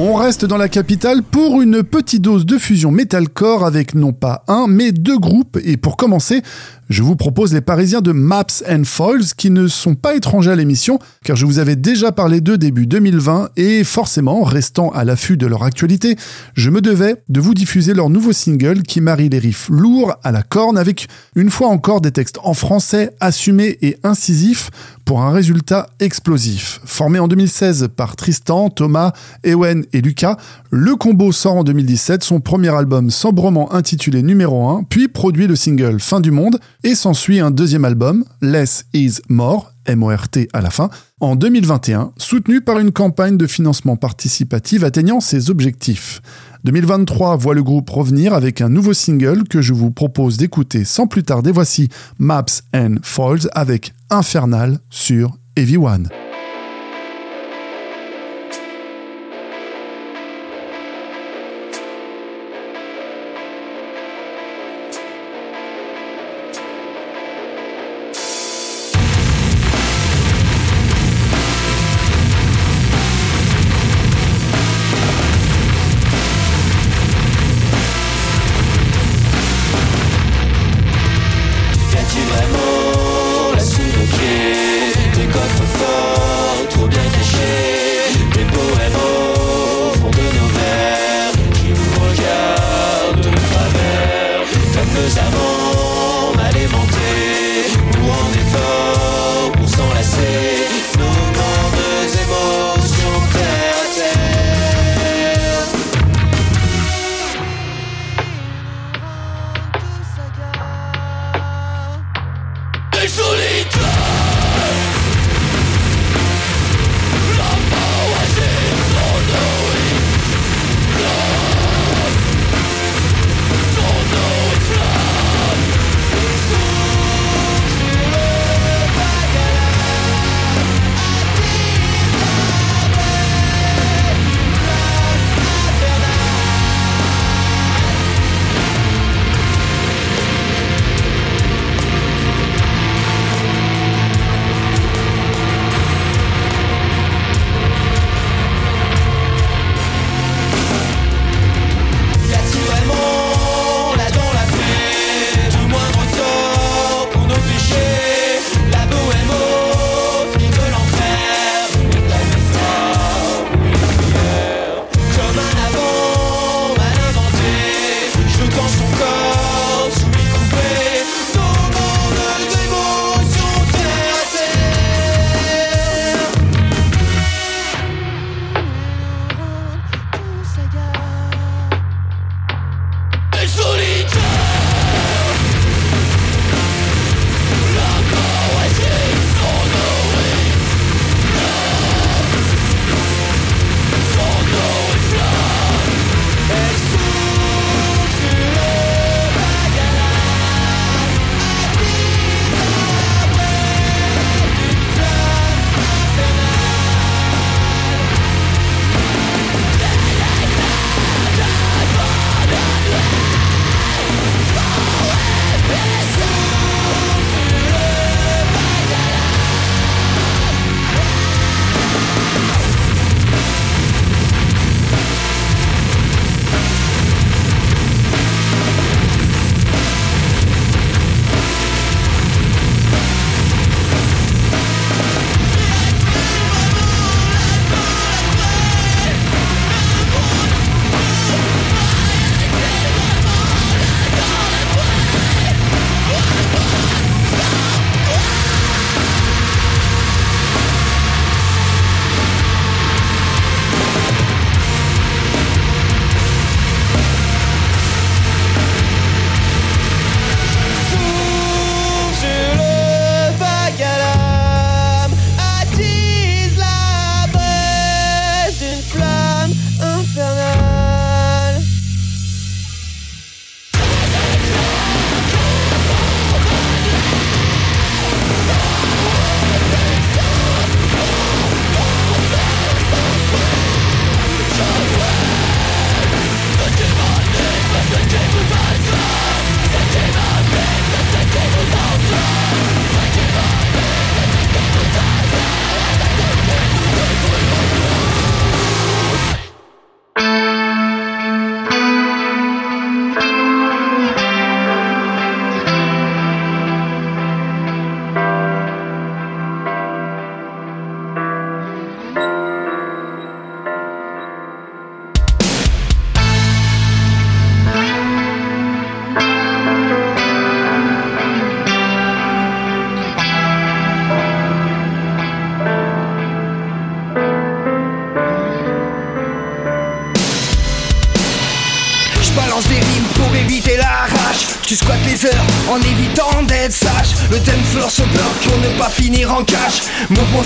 On 0.00 0.14
reste 0.14 0.44
dans 0.44 0.56
la 0.56 0.68
capitale 0.68 1.24
pour 1.24 1.60
une 1.60 1.82
petite 1.82 2.22
dose 2.22 2.46
de 2.46 2.56
fusion 2.56 2.92
metalcore 2.92 3.66
avec 3.66 3.94
non 3.94 4.12
pas 4.12 4.44
un 4.46 4.68
mais 4.68 4.92
deux 4.92 5.18
groupes 5.18 5.58
et 5.62 5.76
pour 5.76 5.96
commencer, 5.96 6.42
je 6.88 7.02
vous 7.02 7.16
propose 7.16 7.52
les 7.52 7.60
Parisiens 7.60 8.00
de 8.00 8.12
Maps 8.12 8.46
and 8.68 8.84
Foils 8.84 9.34
qui 9.36 9.50
ne 9.50 9.68
sont 9.68 9.94
pas 9.94 10.14
étrangers 10.14 10.52
à 10.52 10.56
l'émission 10.56 10.98
car 11.22 11.36
je 11.36 11.44
vous 11.44 11.58
avais 11.58 11.76
déjà 11.76 12.12
parlé 12.12 12.40
d'eux 12.40 12.56
début 12.56 12.86
2020 12.86 13.50
et 13.56 13.84
forcément, 13.84 14.42
restant 14.42 14.90
à 14.90 15.04
l'affût 15.04 15.36
de 15.36 15.46
leur 15.46 15.64
actualité, 15.64 16.16
je 16.54 16.70
me 16.70 16.80
devais 16.80 17.16
de 17.28 17.40
vous 17.40 17.54
diffuser 17.54 17.92
leur 17.92 18.08
nouveau 18.08 18.32
single 18.32 18.82
qui 18.82 19.00
marie 19.00 19.28
les 19.28 19.38
riffs 19.38 19.68
lourds 19.68 20.14
à 20.22 20.32
la 20.32 20.42
corne 20.42 20.78
avec 20.78 21.08
une 21.36 21.50
fois 21.50 21.68
encore 21.68 22.00
des 22.00 22.10
textes 22.10 22.38
en 22.42 22.54
français 22.54 23.10
assumés 23.20 23.76
et 23.82 23.98
incisifs 24.02 24.70
pour 25.04 25.22
un 25.22 25.30
résultat 25.30 25.88
explosif. 26.00 26.80
Formé 26.84 27.18
en 27.18 27.28
2016 27.28 27.88
par 27.96 28.14
Tristan, 28.14 28.68
Thomas, 28.68 29.12
Ewen 29.42 29.84
et 29.92 30.02
Lucas, 30.02 30.36
le 30.70 30.96
combo 30.96 31.32
sort 31.32 31.56
en 31.56 31.64
2017 31.64 32.22
son 32.22 32.40
premier 32.40 32.74
album 32.74 33.10
sobrement 33.10 33.72
intitulé 33.72 34.22
numéro 34.22 34.68
1, 34.68 34.82
puis 34.82 35.08
produit 35.08 35.46
le 35.46 35.56
single 35.56 36.00
Fin 36.00 36.20
du 36.20 36.30
monde 36.30 36.58
et 36.84 36.94
s'ensuit 36.94 37.40
un 37.40 37.50
deuxième 37.50 37.84
album, 37.84 38.24
Less 38.40 38.86
is 38.94 39.20
More, 39.28 39.72
M-O-R-T 39.86 40.48
à 40.52 40.60
la 40.60 40.70
fin, 40.70 40.90
en 41.20 41.36
2021, 41.36 42.12
soutenu 42.16 42.60
par 42.60 42.78
une 42.78 42.92
campagne 42.92 43.36
de 43.36 43.46
financement 43.46 43.96
participatif 43.96 44.84
atteignant 44.84 45.20
ses 45.20 45.50
objectifs. 45.50 46.20
2023 46.64 47.36
voit 47.36 47.54
le 47.54 47.62
groupe 47.62 47.88
revenir 47.90 48.34
avec 48.34 48.60
un 48.60 48.68
nouveau 48.68 48.92
single 48.92 49.44
que 49.44 49.62
je 49.62 49.72
vous 49.72 49.90
propose 49.90 50.36
d'écouter 50.36 50.84
sans 50.84 51.06
plus 51.06 51.22
tarder. 51.22 51.52
Voici 51.52 51.88
Maps 52.18 52.44
and 52.74 52.96
Foils 53.02 53.48
avec 53.52 53.94
Infernal 54.10 54.78
sur 54.90 55.38
Heavy 55.56 55.76
One. 55.76 56.08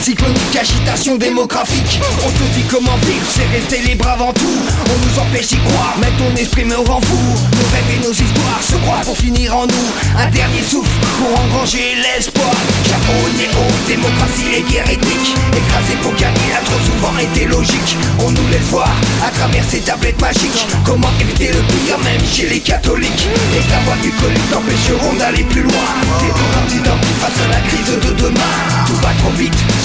Cyclonique, 0.03 0.57
agitation 0.61 1.17
démographique. 1.17 2.01
On 2.27 2.31
te 2.31 2.43
dit 2.55 2.65
comment 2.69 2.97
vivre, 3.07 3.27
c'est 3.31 3.47
rester 3.57 3.79
libre 3.89 4.09
avant 4.09 4.33
tout. 4.33 4.59
On 4.91 4.99
nous 5.07 5.19
empêche 5.23 5.49
d'y 5.49 5.59
croire, 5.59 5.95
mais 6.01 6.11
ton 6.19 6.35
esprit 6.35 6.65
me 6.65 6.75
rend 6.75 7.01
fou. 7.01 7.19
Nos 7.53 7.69
rêves 7.71 7.91
et 7.95 8.05
nos 8.05 8.13
histoires 8.13 8.63
se 8.63 8.75
croient 8.83 9.05
pour 9.05 9.17
finir 9.17 9.57
en 9.57 9.67
nous. 9.67 9.89
Un 10.19 10.29
dernier 10.31 10.63
souffle 10.63 10.91
pour 11.19 11.31
engranger 11.39 11.95
l'espoir. 12.03 12.51
Chapeau, 12.85 13.23
néo, 13.39 13.63
démocratie 13.87 14.51
et 14.59 14.63
guerre 14.73 14.91
ethnique. 14.91 15.37
Écrasé 15.55 15.95
pour 16.03 16.15
gagner 16.15 16.51
a 16.59 16.65
trop 16.65 16.83
souvent 16.83 17.17
été 17.19 17.47
logique. 17.47 17.97
On 18.19 18.31
nous 18.31 18.49
laisse 18.51 18.67
voir 18.71 18.91
à 19.25 19.31
travers 19.31 19.65
ces 19.71 19.81
tablettes 19.81 20.21
magiques. 20.21 20.67
Comment 20.85 21.13
éviter 21.21 21.53
le 21.53 21.63
pire 21.71 21.99
même 22.03 22.23
chez 22.27 22.49
les 22.49 22.61
catholiques. 22.61 23.29
Et 23.55 23.63
ta 23.71 23.79
voix 23.87 23.97
du 24.03 24.11
colis 24.11 24.49
t'empêcheront 24.51 25.15
d'aller 25.15 25.45
plus 25.45 25.63
loin. 25.63 25.89
T'es 26.19 26.27
pour 26.27 26.51
un 26.59 26.73
la 26.83 27.42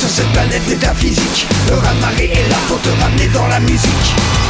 cette 0.07 0.31
planète 0.31 0.65
métaphysique. 0.67 1.47
Le 1.67 1.75
raz-de-marée 1.75 2.31
est 2.33 2.49
là 2.49 2.55
pour 2.67 2.79
te 2.81 2.89
ramener 3.01 3.27
dans 3.27 3.47
la 3.47 3.59
musique. 3.59 4.46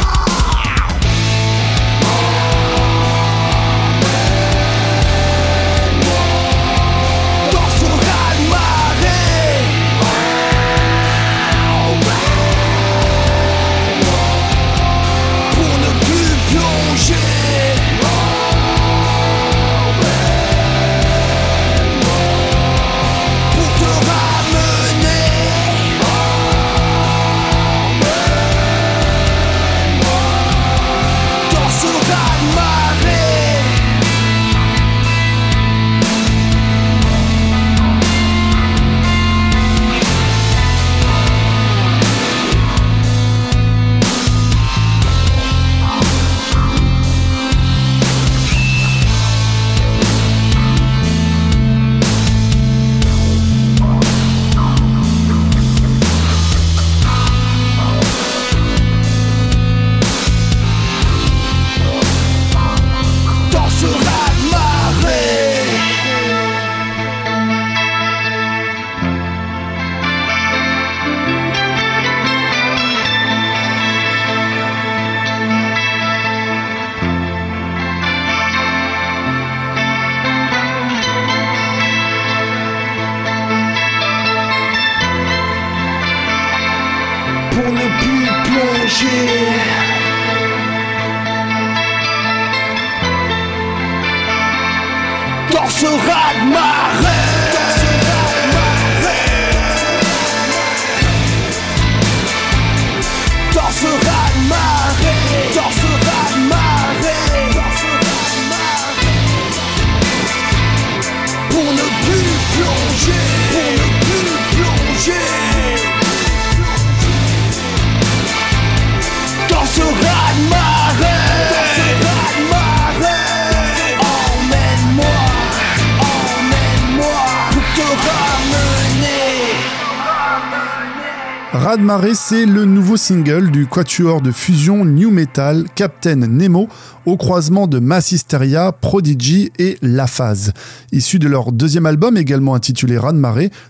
C'est 132.12 132.44
le 132.44 132.66
nouveau 132.66 132.98
single 132.98 133.50
du 133.50 133.66
quatuor 133.66 134.20
de 134.20 134.30
fusion 134.30 134.84
new 134.84 135.10
metal 135.10 135.64
Captain 135.74 136.16
Nemo 136.16 136.68
au 137.08 137.16
croisement 137.16 137.66
de 137.66 137.78
Massisteria, 137.78 138.70
Prodigy 138.70 139.50
et 139.58 139.78
La 139.80 140.06
Phase, 140.06 140.52
issu 140.92 141.18
de 141.18 141.26
leur 141.26 141.52
deuxième 141.52 141.86
album 141.86 142.18
également 142.18 142.54
intitulé 142.54 142.98
Raz 142.98 143.14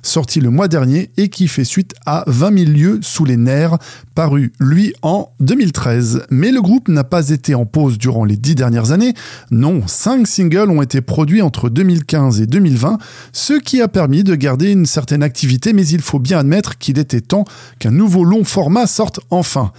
sorti 0.03 0.41
le 0.41 0.51
mois 0.51 0.67
dernier 0.67 1.11
et 1.17 1.29
qui 1.29 1.47
fait 1.47 1.63
suite 1.63 1.95
à 2.05 2.25
20 2.27 2.59
000 2.65 2.71
lieues 2.73 2.99
sous 3.01 3.25
les 3.25 3.37
nerfs, 3.37 3.79
paru 4.17 4.53
lui 4.59 4.93
en 5.03 5.31
2013. 5.39 6.27
Mais 6.31 6.51
le 6.51 6.61
groupe 6.61 6.89
n'a 6.89 7.05
pas 7.05 7.29
été 7.29 7.55
en 7.55 7.65
pause 7.65 7.97
durant 7.97 8.25
les 8.25 8.37
dix 8.37 8.57
dernières 8.57 8.91
années. 8.91 9.15
Non, 9.53 9.87
cinq 9.87 10.27
singles 10.27 10.71
ont 10.71 10.83
été 10.83 11.01
produits 11.01 11.41
entre 11.41 11.69
2015 11.69 12.41
et 12.41 12.47
2020, 12.47 12.99
ce 13.33 13.53
qui 13.53 13.81
a 13.81 13.87
permis 13.87 14.25
de 14.25 14.35
garder 14.35 14.73
une 14.73 14.87
certaine 14.87 15.23
activité, 15.23 15.73
mais 15.73 15.87
il 15.87 16.01
faut 16.01 16.19
bien 16.19 16.41
admettre 16.41 16.77
qu'il 16.77 16.99
était 16.99 17.21
temps 17.21 17.45
qu'un 17.79 17.93
nouveau 17.93 18.25
long 18.25 18.43
format 18.43 18.89
sorte 18.89 19.21
enfin. 19.31 19.71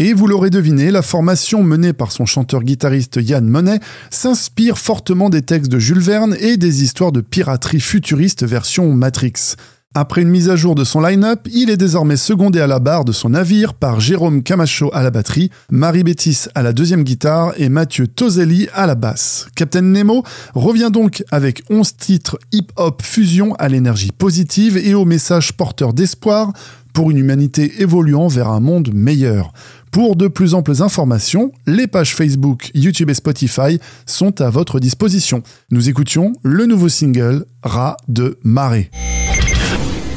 Et 0.00 0.12
vous 0.12 0.28
l'aurez 0.28 0.50
deviné, 0.50 0.92
la 0.92 1.02
formation 1.02 1.64
menée 1.64 1.92
par 1.92 2.12
son 2.12 2.24
chanteur-guitariste 2.24 3.18
Yann 3.20 3.44
Monet 3.44 3.80
s'inspire 4.10 4.78
fortement 4.78 5.28
des 5.28 5.42
textes 5.42 5.72
de 5.72 5.80
Jules 5.80 5.98
Verne 5.98 6.36
et 6.38 6.56
des 6.56 6.84
histoires 6.84 7.10
de 7.10 7.20
piraterie 7.20 7.80
futuriste 7.80 8.46
version 8.46 8.92
Matrix. 8.92 9.56
Après 9.94 10.22
une 10.22 10.28
mise 10.28 10.50
à 10.50 10.54
jour 10.54 10.76
de 10.76 10.84
son 10.84 11.00
line-up, 11.00 11.48
il 11.52 11.70
est 11.70 11.76
désormais 11.76 12.16
secondé 12.16 12.60
à 12.60 12.68
la 12.68 12.78
barre 12.78 13.04
de 13.04 13.10
son 13.10 13.30
navire 13.30 13.74
par 13.74 13.98
Jérôme 13.98 14.44
Camacho 14.44 14.90
à 14.92 15.02
la 15.02 15.10
batterie, 15.10 15.50
Marie 15.70 16.04
Bétis 16.04 16.44
à 16.54 16.62
la 16.62 16.72
deuxième 16.72 17.02
guitare 17.02 17.54
et 17.56 17.68
Mathieu 17.68 18.06
Toselli 18.06 18.68
à 18.74 18.86
la 18.86 18.94
basse. 18.94 19.48
Captain 19.56 19.80
Nemo 19.80 20.22
revient 20.54 20.90
donc 20.92 21.24
avec 21.32 21.62
11 21.70 21.96
titres 21.96 22.38
hip-hop 22.52 23.02
fusion 23.02 23.56
à 23.56 23.68
l'énergie 23.68 24.12
positive 24.12 24.76
et 24.76 24.94
au 24.94 25.04
message 25.04 25.54
porteur 25.54 25.92
d'espoir 25.92 26.52
pour 26.92 27.10
une 27.10 27.18
humanité 27.18 27.80
évoluant 27.80 28.28
vers 28.28 28.48
un 28.48 28.60
monde 28.60 28.90
meilleur. 28.92 29.52
Pour 29.90 30.16
de 30.16 30.28
plus 30.28 30.54
amples 30.54 30.82
informations, 30.82 31.52
les 31.66 31.86
pages 31.86 32.14
Facebook, 32.14 32.70
YouTube 32.74 33.10
et 33.10 33.14
Spotify 33.14 33.78
sont 34.06 34.40
à 34.40 34.50
votre 34.50 34.80
disposition. 34.80 35.42
Nous 35.70 35.88
écoutions 35.88 36.32
le 36.42 36.66
nouveau 36.66 36.88
single 36.88 37.46
Rat 37.62 37.96
de 38.08 38.38
marée. 38.42 38.90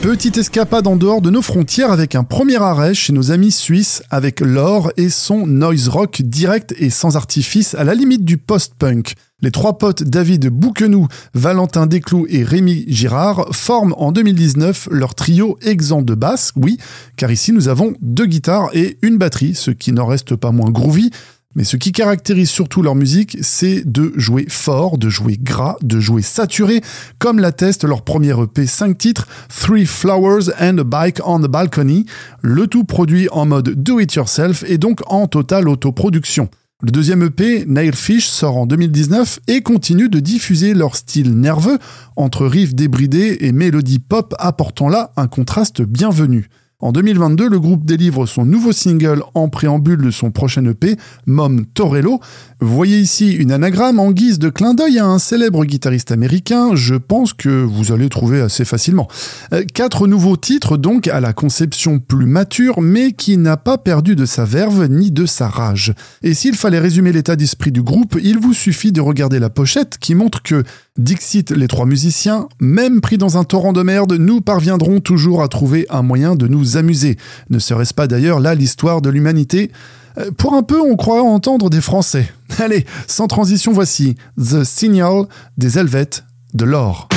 Petite 0.01 0.37
escapade 0.37 0.87
en 0.87 0.95
dehors 0.95 1.21
de 1.21 1.29
nos 1.29 1.43
frontières 1.43 1.91
avec 1.91 2.15
un 2.15 2.23
premier 2.23 2.61
arrêt 2.61 2.95
chez 2.95 3.13
nos 3.13 3.31
amis 3.31 3.51
suisses 3.51 4.01
avec 4.09 4.39
Laure 4.39 4.91
et 4.97 5.09
son 5.09 5.45
noise 5.45 5.89
rock 5.89 6.21
direct 6.23 6.73
et 6.77 6.89
sans 6.89 7.15
artifice 7.15 7.75
à 7.75 7.83
la 7.83 7.93
limite 7.93 8.25
du 8.25 8.37
post-punk. 8.37 9.13
Les 9.43 9.49
trois 9.49 9.79
potes 9.79 10.03
David 10.03 10.49
Bouquenou, 10.49 11.07
Valentin 11.33 11.87
Desclous 11.87 12.27
et 12.29 12.43
Rémi 12.43 12.85
Girard 12.87 13.47
forment 13.53 13.95
en 13.97 14.11
2019 14.11 14.89
leur 14.91 15.15
trio 15.15 15.57
exempt 15.63 16.03
de 16.03 16.13
basse, 16.13 16.51
oui, 16.55 16.77
car 17.15 17.31
ici 17.31 17.51
nous 17.51 17.67
avons 17.67 17.93
deux 18.01 18.27
guitares 18.27 18.69
et 18.73 18.99
une 19.01 19.17
batterie, 19.17 19.55
ce 19.55 19.71
qui 19.71 19.93
n'en 19.93 20.05
reste 20.05 20.35
pas 20.35 20.51
moins 20.51 20.69
groovy, 20.69 21.09
mais 21.55 21.63
ce 21.63 21.75
qui 21.75 21.91
caractérise 21.91 22.51
surtout 22.51 22.83
leur 22.83 22.93
musique, 22.93 23.37
c'est 23.41 23.83
de 23.83 24.13
jouer 24.15 24.45
fort, 24.47 24.99
de 24.99 25.09
jouer 25.09 25.37
gras, 25.41 25.75
de 25.81 25.99
jouer 25.99 26.21
saturé, 26.21 26.81
comme 27.17 27.39
l'atteste 27.39 27.83
leur 27.83 28.03
premier 28.03 28.39
EP 28.39 28.67
5 28.67 28.95
titres, 28.95 29.27
Three 29.49 29.87
Flowers 29.87 30.51
and 30.59 30.77
a 30.77 30.83
Bike 30.83 31.19
on 31.25 31.39
the 31.39 31.47
Balcony, 31.47 32.05
le 32.41 32.67
tout 32.67 32.83
produit 32.83 33.27
en 33.31 33.47
mode 33.47 33.69
do-it-yourself 33.69 34.63
et 34.67 34.77
donc 34.77 35.01
en 35.07 35.25
totale 35.25 35.67
autoproduction. 35.67 36.47
Le 36.83 36.89
deuxième 36.89 37.21
EP, 37.21 37.65
Nailfish, 37.67 38.27
sort 38.27 38.57
en 38.57 38.65
2019 38.65 39.41
et 39.47 39.61
continue 39.61 40.09
de 40.09 40.19
diffuser 40.19 40.73
leur 40.73 40.95
style 40.95 41.37
nerveux 41.37 41.77
entre 42.15 42.47
riffs 42.47 42.73
débridés 42.73 43.37
et 43.41 43.51
mélodies 43.51 43.99
pop 43.99 44.33
apportant 44.39 44.89
là 44.89 45.11
un 45.15 45.27
contraste 45.27 45.83
bienvenu. 45.83 46.49
En 46.81 46.91
2022, 46.91 47.47
le 47.47 47.59
groupe 47.59 47.85
délivre 47.85 48.25
son 48.25 48.43
nouveau 48.43 48.71
single 48.71 49.21
en 49.35 49.49
préambule 49.49 50.01
de 50.01 50.09
son 50.09 50.31
prochain 50.31 50.65
EP, 50.65 50.97
Mom 51.27 51.65
Torello. 51.67 52.19
Voyez 52.59 52.99
ici 52.99 53.33
une 53.33 53.51
anagramme 53.51 53.99
en 53.99 54.11
guise 54.11 54.39
de 54.39 54.49
clin 54.49 54.73
d'œil 54.73 54.97
à 54.97 55.05
un 55.05 55.19
célèbre 55.19 55.63
guitariste 55.63 56.11
américain, 56.11 56.71
je 56.73 56.95
pense 56.95 57.33
que 57.33 57.49
vous 57.49 57.91
allez 57.91 58.09
trouver 58.09 58.41
assez 58.41 58.65
facilement. 58.65 59.07
Euh, 59.53 59.63
quatre 59.73 60.07
nouveaux 60.07 60.37
titres 60.37 60.75
donc 60.75 61.07
à 61.07 61.19
la 61.19 61.33
conception 61.33 61.99
plus 61.99 62.25
mature, 62.25 62.81
mais 62.81 63.11
qui 63.11 63.37
n'a 63.37 63.57
pas 63.57 63.77
perdu 63.77 64.15
de 64.15 64.25
sa 64.25 64.45
verve 64.45 64.87
ni 64.87 65.11
de 65.11 65.27
sa 65.27 65.47
rage. 65.47 65.93
Et 66.23 66.33
s'il 66.33 66.55
fallait 66.55 66.79
résumer 66.79 67.11
l'état 67.11 67.35
d'esprit 67.35 67.71
du 67.71 67.83
groupe, 67.83 68.17
il 68.23 68.39
vous 68.39 68.53
suffit 68.53 68.91
de 68.91 69.01
regarder 69.01 69.37
la 69.37 69.51
pochette 69.51 69.99
qui 69.99 70.15
montre 70.15 70.41
que 70.41 70.63
Dixit 71.01 71.49
les 71.49 71.67
trois 71.67 71.87
musiciens, 71.87 72.47
même 72.59 73.01
pris 73.01 73.17
dans 73.17 73.39
un 73.39 73.43
torrent 73.43 73.73
de 73.73 73.81
merde, 73.81 74.13
nous 74.13 74.39
parviendrons 74.39 74.99
toujours 74.99 75.41
à 75.41 75.47
trouver 75.47 75.87
un 75.89 76.03
moyen 76.03 76.35
de 76.35 76.47
nous 76.47 76.77
amuser. 76.77 77.17
Ne 77.49 77.57
serait-ce 77.57 77.95
pas 77.95 78.05
d'ailleurs 78.05 78.39
là 78.39 78.53
l'histoire 78.53 79.01
de 79.01 79.09
l'humanité? 79.09 79.71
Euh, 80.19 80.29
Pour 80.37 80.53
un 80.53 80.61
peu, 80.61 80.79
on 80.79 80.95
croit 80.95 81.23
entendre 81.23 81.71
des 81.71 81.81
Français. 81.81 82.31
Allez, 82.59 82.85
sans 83.07 83.25
transition, 83.25 83.73
voici 83.73 84.15
The 84.37 84.63
Signal 84.63 85.25
des 85.57 85.79
Helvètes 85.79 86.23
de 86.53 86.65
l'or. 86.65 87.09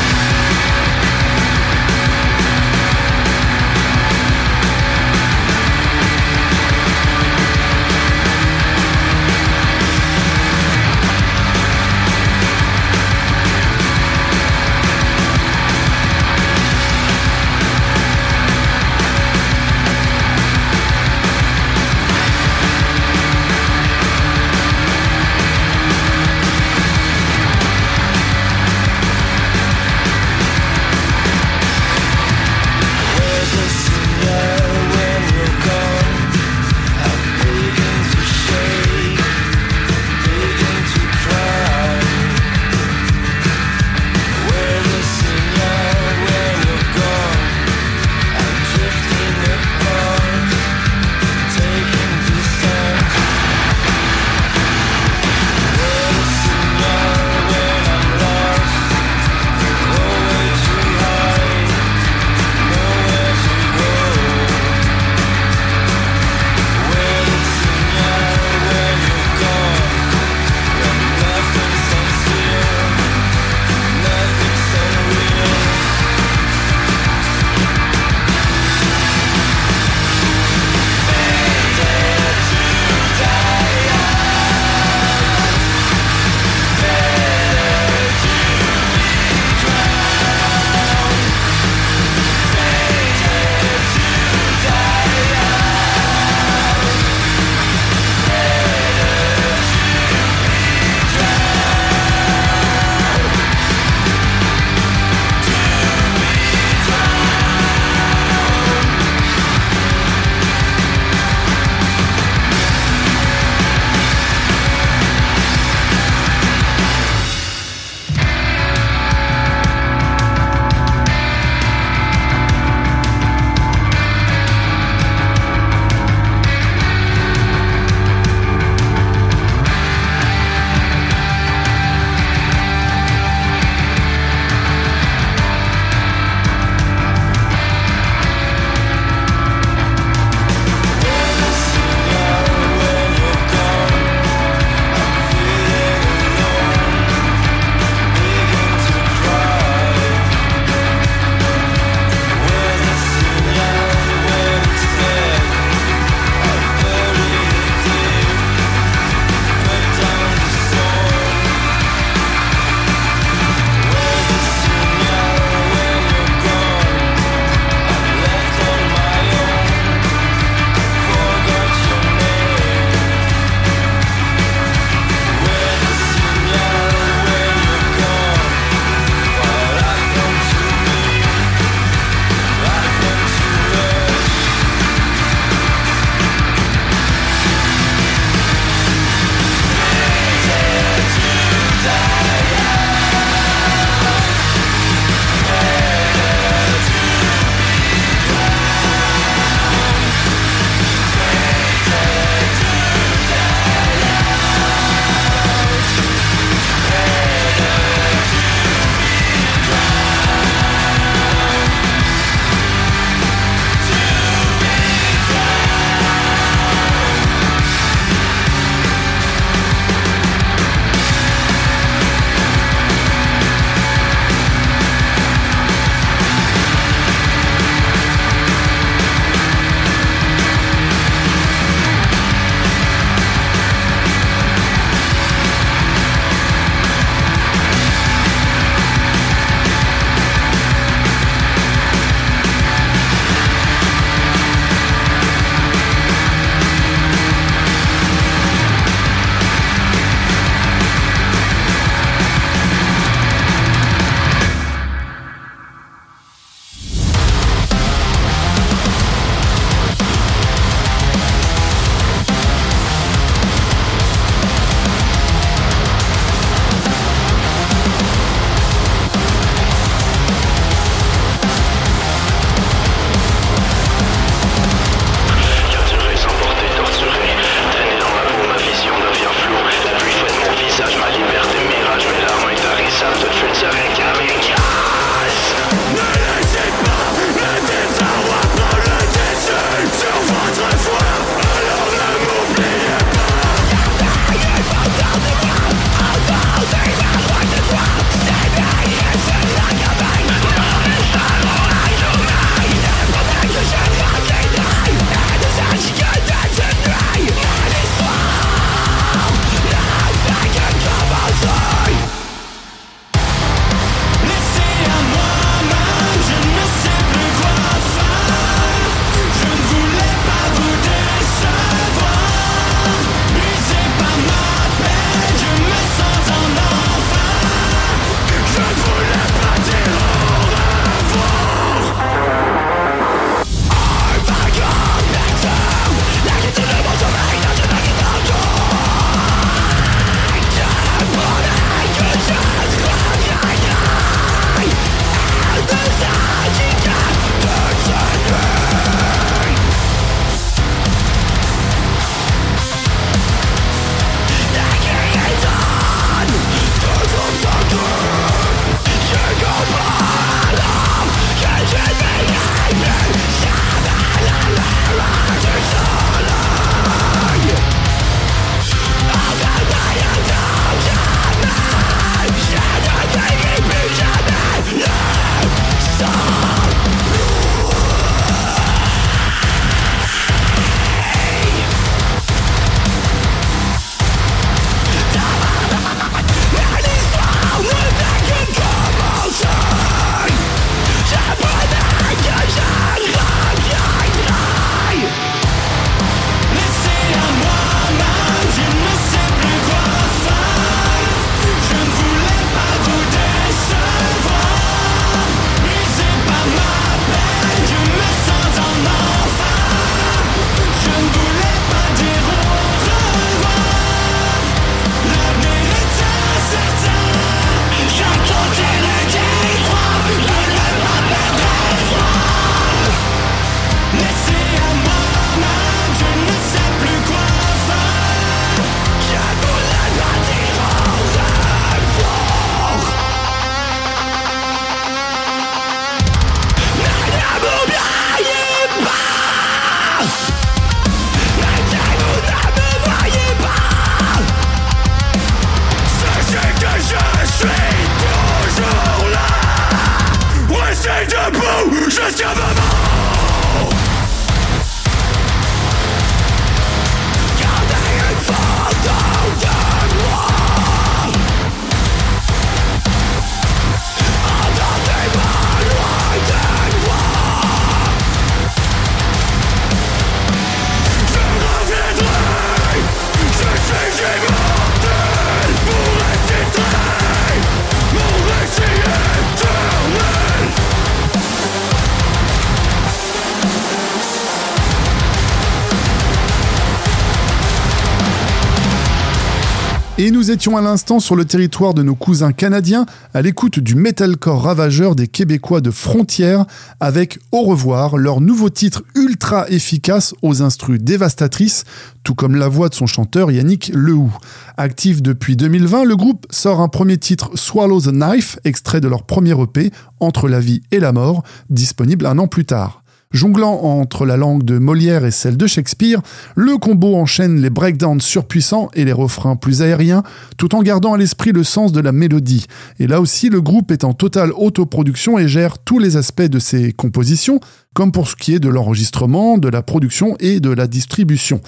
Et 489.97 490.11
nous 490.11 490.33
étions 490.33 490.57
à 490.57 490.61
l'instant 490.61 490.99
sur 490.99 491.15
le 491.15 491.25
territoire 491.25 491.73
de 491.73 491.85
nos 491.85 491.95
cousins 491.95 492.33
canadiens, 492.33 492.85
à 493.15 493.23
l'écoute 493.23 493.61
du 493.61 493.77
metalcore 493.77 494.43
ravageur 494.43 494.97
des 494.97 495.07
Québécois 495.07 495.61
de 495.61 495.71
Frontières, 495.71 496.47
avec 496.81 497.21
Au 497.31 497.43
revoir, 497.43 497.97
leur 497.97 498.21
nouveau 498.21 498.51
titre 498.51 498.83
ultra 498.97 499.49
efficace 499.51 500.13
aux 500.21 500.43
instrus 500.43 500.81
dévastatrices, 500.81 501.63
tout 502.03 502.17
comme 502.17 502.35
la 502.35 502.49
voix 502.49 502.69
de 502.69 502.75
son 502.75 502.87
chanteur 502.87 503.31
Yannick 503.31 503.71
Lehou. 503.73 504.13
Actif 504.57 505.01
depuis 505.01 505.37
2020, 505.37 505.85
le 505.85 505.95
groupe 505.95 506.27
sort 506.29 506.61
un 506.61 506.69
premier 506.69 506.99
titre 506.99 507.31
Swallow 507.37 507.81
the 507.81 507.93
Knife, 507.93 508.37
extrait 508.43 508.81
de 508.81 508.89
leur 508.89 509.05
premier 509.05 509.41
EP, 509.41 509.71
Entre 510.01 510.29
la 510.29 510.41
vie 510.41 510.63
et 510.73 510.81
la 510.81 510.91
mort, 510.91 511.23
disponible 511.51 512.07
un 512.07 512.19
an 512.19 512.27
plus 512.27 512.45
tard. 512.45 512.84
Jonglant 513.15 513.61
entre 513.63 514.07
la 514.07 514.17
langue 514.17 514.43
de 514.43 514.59
Molière 514.59 515.05
et 515.05 515.13
celle 515.13 515.37
de 515.37 515.47
Shakespeare, 515.47 516.03
le 516.35 516.59
combo 516.59 516.97
enchaîne 516.97 517.41
les 517.41 517.49
breakdowns 517.49 518.01
surpuissants 518.01 518.71
et 518.75 518.85
les 518.85 518.93
refrains 518.93 519.37
plus 519.37 519.63
aériens, 519.63 520.03
tout 520.37 520.57
en 520.57 520.63
gardant 520.63 520.95
à 520.95 520.99
l'esprit 520.99 521.31
le 521.31 521.45
sens 521.45 521.71
de 521.71 521.81
la 521.81 521.93
mélodie. 521.93 522.47
Et 522.81 522.89
là 522.89 523.01
aussi, 523.01 523.29
le 523.29 523.41
groupe 523.41 523.71
est 523.71 523.85
en 523.85 523.93
totale 523.93 524.33
autoproduction 524.37 525.17
et 525.17 525.29
gère 525.29 525.59
tous 525.59 525.79
les 525.79 525.97
aspects 525.97 526.23
de 526.23 526.41
ses 526.41 526.73
compositions, 526.73 527.39
comme 527.73 527.93
pour 527.93 528.09
ce 528.09 528.17
qui 528.17 528.35
est 528.35 528.41
de 528.41 528.49
l'enregistrement, 528.49 529.39
de 529.39 529.49
la 529.49 529.63
production 529.63 530.17
et 530.19 530.41
de 530.41 530.51
la 530.51 530.67
distribution. 530.67 531.41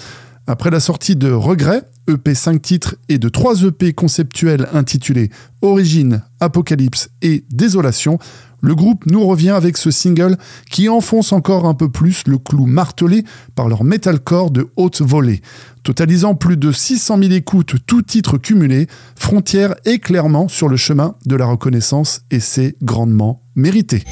Après 0.49 0.69
la 0.71 0.79
sortie 0.79 1.17
de 1.17 1.29
Regret, 1.29 1.81
EP 2.07 2.33
5 2.33 2.61
titres 2.61 2.95
et 3.09 3.17
de 3.17 3.27
3 3.27 3.63
EP 3.63 3.91
conceptuels 3.91 4.69
intitulés 4.71 5.29
Origine, 5.61 6.23
Apocalypse 6.39 7.09
et 7.21 7.43
Désolation, 7.51 8.17
le 8.61 8.75
groupe 8.75 9.05
nous 9.05 9.25
revient 9.25 9.51
avec 9.51 9.77
ce 9.77 9.91
single 9.91 10.37
qui 10.69 10.89
enfonce 10.89 11.31
encore 11.31 11.65
un 11.65 11.73
peu 11.73 11.89
plus 11.89 12.23
le 12.27 12.37
clou 12.37 12.65
martelé 12.65 13.23
par 13.55 13.67
leur 13.67 13.83
metalcore 13.83 14.51
de 14.51 14.67
haute 14.75 15.01
volée. 15.01 15.41
Totalisant 15.83 16.35
plus 16.35 16.57
de 16.57 16.71
600 16.71 17.19
000 17.19 17.31
écoutes, 17.33 17.75
tout 17.85 18.01
titre 18.01 18.37
cumulé, 18.37 18.87
Frontière 19.15 19.75
est 19.85 19.99
clairement 19.99 20.47
sur 20.47 20.67
le 20.67 20.77
chemin 20.77 21.15
de 21.25 21.35
la 21.35 21.45
reconnaissance 21.45 22.21
et 22.31 22.39
c'est 22.39 22.75
grandement 22.81 23.41
mérité. 23.55 24.03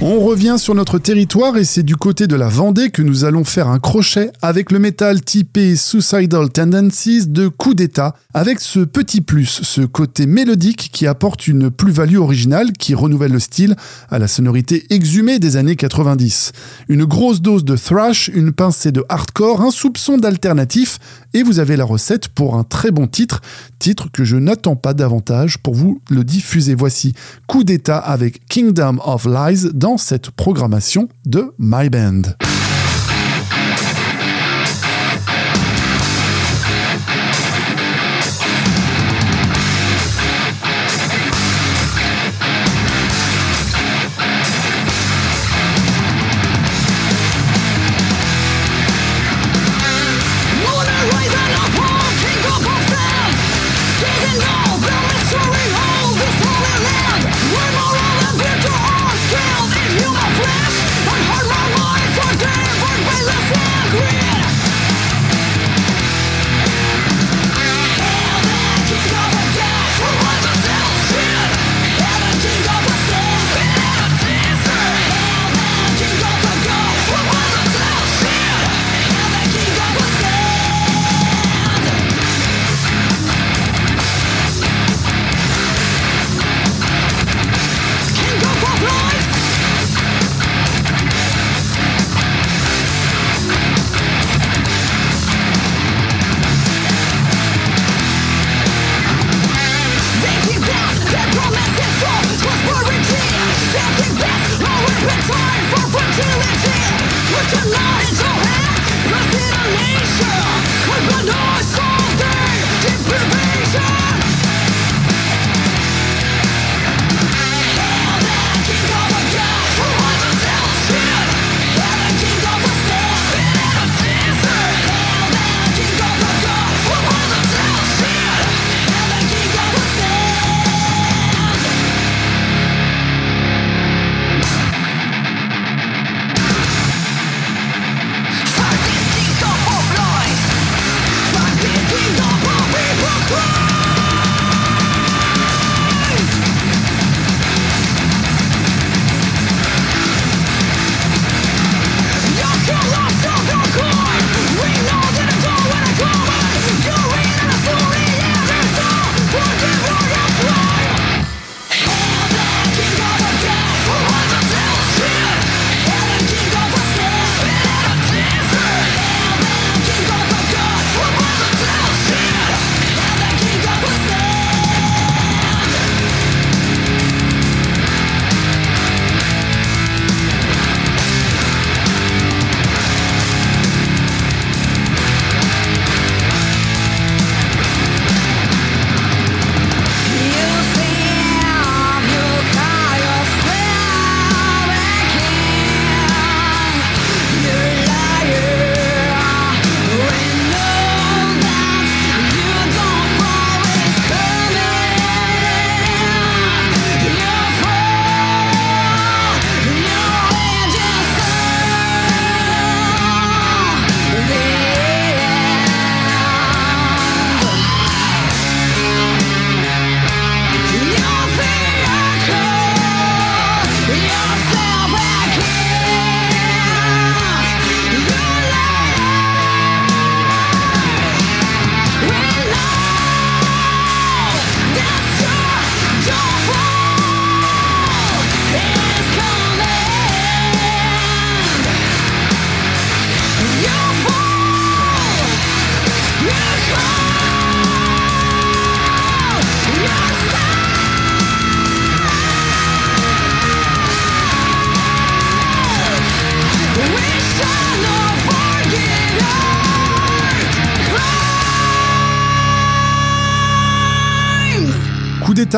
On 0.00 0.20
revient 0.20 0.54
sur 0.58 0.76
notre 0.76 1.00
territoire 1.00 1.56
et 1.56 1.64
c'est 1.64 1.82
du 1.82 1.96
côté 1.96 2.28
de 2.28 2.36
la 2.36 2.46
Vendée 2.46 2.90
que 2.90 3.02
nous 3.02 3.24
allons 3.24 3.42
faire 3.42 3.66
un 3.66 3.80
crochet 3.80 4.30
avec 4.42 4.70
le 4.70 4.78
métal 4.78 5.22
typé 5.22 5.74
Suicidal 5.74 6.50
Tendencies 6.50 7.26
de 7.26 7.48
Coup 7.48 7.74
d'État, 7.74 8.14
avec 8.32 8.60
ce 8.60 8.78
petit 8.78 9.20
plus, 9.20 9.60
ce 9.64 9.80
côté 9.80 10.26
mélodique 10.26 10.90
qui 10.92 11.08
apporte 11.08 11.48
une 11.48 11.72
plus-value 11.72 12.18
originale 12.18 12.70
qui 12.74 12.94
renouvelle 12.94 13.32
le 13.32 13.40
style 13.40 13.74
à 14.08 14.20
la 14.20 14.28
sonorité 14.28 14.86
exhumée 14.90 15.40
des 15.40 15.56
années 15.56 15.74
90. 15.74 16.52
Une 16.88 17.04
grosse 17.04 17.40
dose 17.40 17.64
de 17.64 17.76
thrash, 17.76 18.30
une 18.32 18.52
pincée 18.52 18.92
de 18.92 19.04
hardcore, 19.08 19.62
un 19.62 19.72
soupçon 19.72 20.16
d'alternatif 20.16 21.00
et 21.34 21.42
vous 21.42 21.58
avez 21.58 21.76
la 21.76 21.84
recette 21.84 22.28
pour 22.28 22.54
un 22.54 22.62
très 22.62 22.92
bon 22.92 23.08
titre, 23.08 23.40
titre 23.80 24.06
que 24.12 24.22
je 24.22 24.36
n'attends 24.36 24.76
pas 24.76 24.94
davantage 24.94 25.58
pour 25.58 25.74
vous 25.74 26.00
le 26.08 26.22
diffuser. 26.22 26.76
Voici 26.76 27.14
Coup 27.48 27.64
d'État 27.64 27.98
avec 27.98 28.46
Kingdom 28.46 28.98
of 29.04 29.26
Lies 29.26 29.70
cette 29.96 30.30
programmation 30.30 31.08
de 31.24 31.54
My 31.58 31.88
Band. 31.88 32.22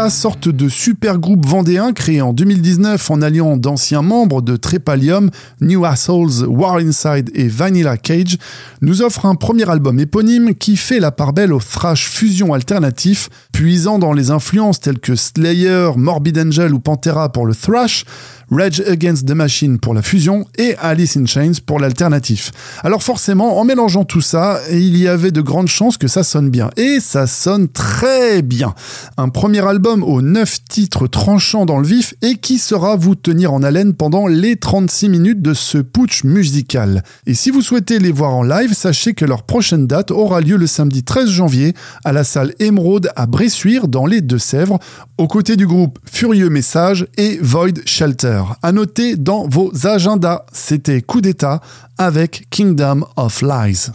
d'État, 0.00 0.10
sorte 0.10 0.48
de 0.48 0.68
super 0.68 1.18
groupe 1.18 1.46
vendéen 1.46 1.92
créé 1.92 2.22
en 2.22 2.32
2019 2.32 3.10
en 3.10 3.22
alliant 3.22 3.56
d'anciens 3.56 4.00
membres 4.00 4.40
de 4.40 4.56
Trepalium, 4.56 5.30
New 5.60 5.84
Assholes, 5.84 6.46
War 6.46 6.76
Inside 6.76 7.30
et 7.34 7.48
Vanilla 7.48 7.96
Cage, 7.96 8.38
nous 8.80 9.02
offre 9.02 9.26
un 9.26 9.34
premier 9.34 9.68
album 9.68 9.98
éponyme 9.98 10.54
qui 10.54 10.76
fait 10.76 11.00
la 11.00 11.10
part 11.10 11.32
belle 11.32 11.52
au 11.52 11.60
thrash 11.60 12.08
fusion 12.08 12.54
alternatif, 12.54 13.28
puisant 13.52 13.98
dans 13.98 14.12
les 14.12 14.30
influences 14.30 14.80
telles 14.80 15.00
que 15.00 15.16
Slayer, 15.16 15.90
Morbid 15.96 16.38
Angel 16.38 16.72
ou 16.72 16.80
Pantera 16.80 17.30
pour 17.30 17.44
le 17.44 17.54
thrash, 17.54 18.04
Rage 18.50 18.82
Against 18.86 19.26
the 19.26 19.32
Machine 19.32 19.78
pour 19.78 19.94
la 19.94 20.02
fusion 20.02 20.44
et 20.58 20.74
Alice 20.80 21.16
in 21.16 21.26
Chains 21.26 21.52
pour 21.64 21.78
l'alternatif. 21.78 22.50
Alors 22.82 23.02
forcément, 23.02 23.58
en 23.60 23.64
mélangeant 23.64 24.04
tout 24.04 24.20
ça, 24.20 24.60
il 24.70 24.96
y 24.96 25.06
avait 25.06 25.30
de 25.30 25.40
grandes 25.40 25.68
chances 25.68 25.96
que 25.96 26.08
ça 26.08 26.24
sonne 26.24 26.50
bien. 26.50 26.70
Et 26.76 26.98
ça 27.00 27.26
sonne 27.26 27.68
très 27.68 28.42
bien. 28.42 28.74
Un 29.16 29.28
premier 29.28 29.66
album 29.66 30.02
aux 30.02 30.20
9 30.20 30.64
titres 30.68 31.06
tranchants 31.06 31.66
dans 31.66 31.78
le 31.78 31.86
vif 31.86 32.14
et 32.22 32.36
qui 32.36 32.58
sera 32.58 32.96
vous 32.96 33.14
tenir 33.14 33.52
en 33.52 33.62
haleine 33.62 33.94
pendant 33.94 34.26
les 34.26 34.56
36 34.56 35.08
minutes 35.08 35.42
de 35.42 35.54
ce 35.54 35.78
putsch 35.78 36.24
musical. 36.24 37.04
Et 37.26 37.34
si 37.34 37.50
vous 37.50 37.62
souhaitez 37.62 37.98
les 37.98 38.12
voir 38.12 38.34
en 38.34 38.42
live, 38.42 38.74
sachez 38.74 39.14
que 39.14 39.24
leur 39.24 39.44
prochaine 39.44 39.86
date 39.86 40.10
aura 40.10 40.40
lieu 40.40 40.56
le 40.56 40.66
samedi 40.66 41.04
13 41.04 41.28
janvier 41.28 41.74
à 42.04 42.12
la 42.12 42.24
salle 42.24 42.54
Emeraude 42.58 43.10
à 43.16 43.26
Bressuire 43.26 43.88
dans 43.88 44.06
les 44.06 44.20
Deux-Sèvres, 44.20 44.78
aux 45.18 45.28
côtés 45.28 45.56
du 45.56 45.66
groupe 45.66 45.98
Furieux 46.10 46.50
Message 46.50 47.06
et 47.16 47.38
Void 47.40 47.80
Shelter. 47.84 48.39
À 48.62 48.72
noter 48.72 49.16
dans 49.16 49.46
vos 49.48 49.70
agendas, 49.86 50.44
c'était 50.52 51.02
Coup 51.02 51.20
d'État 51.20 51.60
avec 51.98 52.46
Kingdom 52.50 53.04
of 53.16 53.42
Lies. 53.42 53.90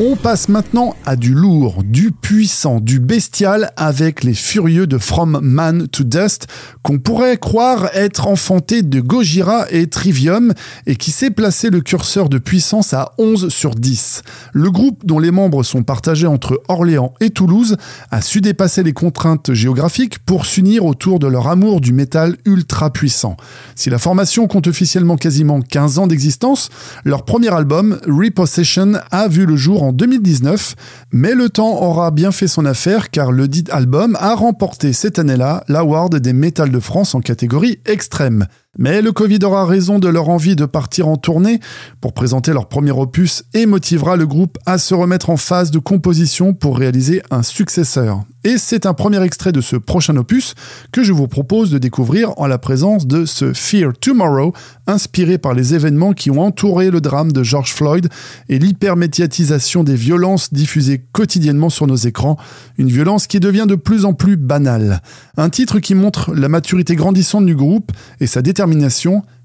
On 0.00 0.14
passe 0.14 0.48
maintenant 0.48 0.94
à 1.04 1.16
du 1.16 1.34
lourd, 1.34 1.82
du 1.82 2.12
puissant, 2.12 2.78
du 2.78 3.00
bestial 3.00 3.72
avec 3.76 4.22
les 4.22 4.34
furieux 4.34 4.86
de 4.86 4.96
From 4.96 5.40
Man 5.42 5.88
to 5.88 6.04
Dust 6.04 6.46
qu'on 6.82 7.00
pourrait 7.00 7.36
croire 7.36 7.90
être 7.94 8.28
enfanté 8.28 8.82
de 8.82 9.00
Gojira 9.00 9.66
et 9.72 9.88
Trivium 9.88 10.54
et 10.86 10.94
qui 10.94 11.10
s'est 11.10 11.30
placé 11.30 11.70
le 11.70 11.80
curseur 11.80 12.28
de 12.28 12.38
puissance 12.38 12.94
à 12.94 13.10
11 13.18 13.48
sur 13.48 13.74
10. 13.74 14.22
Le 14.52 14.70
groupe 14.70 15.04
dont 15.04 15.18
les 15.18 15.32
membres 15.32 15.64
sont 15.64 15.82
partagés 15.82 16.28
entre 16.28 16.62
Orléans 16.68 17.12
et 17.20 17.30
Toulouse 17.30 17.76
a 18.12 18.22
su 18.22 18.40
dépasser 18.40 18.84
les 18.84 18.92
contraintes 18.92 19.52
géographiques 19.52 20.20
pour 20.20 20.46
s'unir 20.46 20.84
autour 20.84 21.18
de 21.18 21.26
leur 21.26 21.48
amour 21.48 21.80
du 21.80 21.92
métal 21.92 22.36
ultra 22.44 22.92
puissant. 22.92 23.36
Si 23.74 23.90
la 23.90 23.98
formation 23.98 24.46
compte 24.46 24.68
officiellement 24.68 25.16
quasiment 25.16 25.60
15 25.60 25.98
ans 25.98 26.06
d'existence, 26.06 26.70
leur 27.04 27.24
premier 27.24 27.52
album, 27.52 27.98
Repossession, 28.06 28.92
a 29.10 29.26
vu 29.26 29.44
le 29.44 29.56
jour 29.56 29.82
en 29.82 29.87
2019, 29.92 30.74
mais 31.12 31.34
le 31.34 31.48
temps 31.48 31.82
aura 31.82 32.10
bien 32.10 32.32
fait 32.32 32.48
son 32.48 32.64
affaire 32.64 33.10
car 33.10 33.32
le 33.32 33.48
dit 33.48 33.64
album 33.70 34.16
a 34.20 34.34
remporté 34.34 34.92
cette 34.92 35.18
année-là 35.18 35.64
l'award 35.68 36.14
des 36.16 36.32
Métal 36.32 36.70
de 36.70 36.80
France 36.80 37.14
en 37.14 37.20
catégorie 37.20 37.80
extrême. 37.86 38.46
Mais 38.78 39.02
le 39.02 39.10
Covid 39.10 39.40
aura 39.42 39.66
raison 39.66 39.98
de 39.98 40.06
leur 40.06 40.28
envie 40.28 40.54
de 40.54 40.64
partir 40.64 41.08
en 41.08 41.16
tournée 41.16 41.58
pour 42.00 42.12
présenter 42.12 42.52
leur 42.52 42.68
premier 42.68 42.92
opus 42.92 43.42
et 43.52 43.66
motivera 43.66 44.14
le 44.14 44.24
groupe 44.24 44.56
à 44.66 44.78
se 44.78 44.94
remettre 44.94 45.30
en 45.30 45.36
phase 45.36 45.72
de 45.72 45.80
composition 45.80 46.54
pour 46.54 46.78
réaliser 46.78 47.20
un 47.32 47.42
successeur. 47.42 48.22
Et 48.44 48.56
c'est 48.56 48.86
un 48.86 48.94
premier 48.94 49.20
extrait 49.24 49.50
de 49.50 49.60
ce 49.60 49.74
prochain 49.74 50.16
opus 50.16 50.54
que 50.92 51.02
je 51.02 51.12
vous 51.12 51.26
propose 51.26 51.72
de 51.72 51.78
découvrir 51.78 52.38
en 52.38 52.46
la 52.46 52.56
présence 52.56 53.08
de 53.08 53.24
ce 53.24 53.52
Fear 53.52 53.92
Tomorrow, 54.00 54.52
inspiré 54.86 55.38
par 55.38 55.54
les 55.54 55.74
événements 55.74 56.12
qui 56.12 56.30
ont 56.30 56.40
entouré 56.40 56.92
le 56.92 57.00
drame 57.00 57.32
de 57.32 57.42
George 57.42 57.74
Floyd 57.74 58.08
et 58.48 58.60
l'hypermédiatisation 58.60 59.82
des 59.82 59.96
violences 59.96 60.54
diffusées 60.54 61.04
quotidiennement 61.12 61.68
sur 61.68 61.88
nos 61.88 61.96
écrans, 61.96 62.36
une 62.78 62.88
violence 62.88 63.26
qui 63.26 63.40
devient 63.40 63.66
de 63.68 63.74
plus 63.74 64.04
en 64.04 64.12
plus 64.12 64.36
banale. 64.36 65.02
Un 65.36 65.50
titre 65.50 65.80
qui 65.80 65.96
montre 65.96 66.32
la 66.32 66.48
maturité 66.48 66.94
grandissante 66.94 67.44
du 67.44 67.56
groupe 67.56 67.90
et 68.20 68.28
sa 68.28 68.40
détermination 68.40 68.67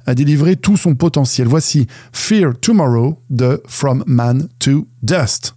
à 0.05 0.15
délivrer 0.15 0.55
tout 0.55 0.77
son 0.77 0.95
potentiel. 0.95 1.47
Voici 1.47 1.87
Fear 2.11 2.53
Tomorrow 2.59 3.19
de 3.29 3.61
From 3.67 4.03
Man 4.07 4.47
to 4.59 4.87
Dust. 5.01 5.53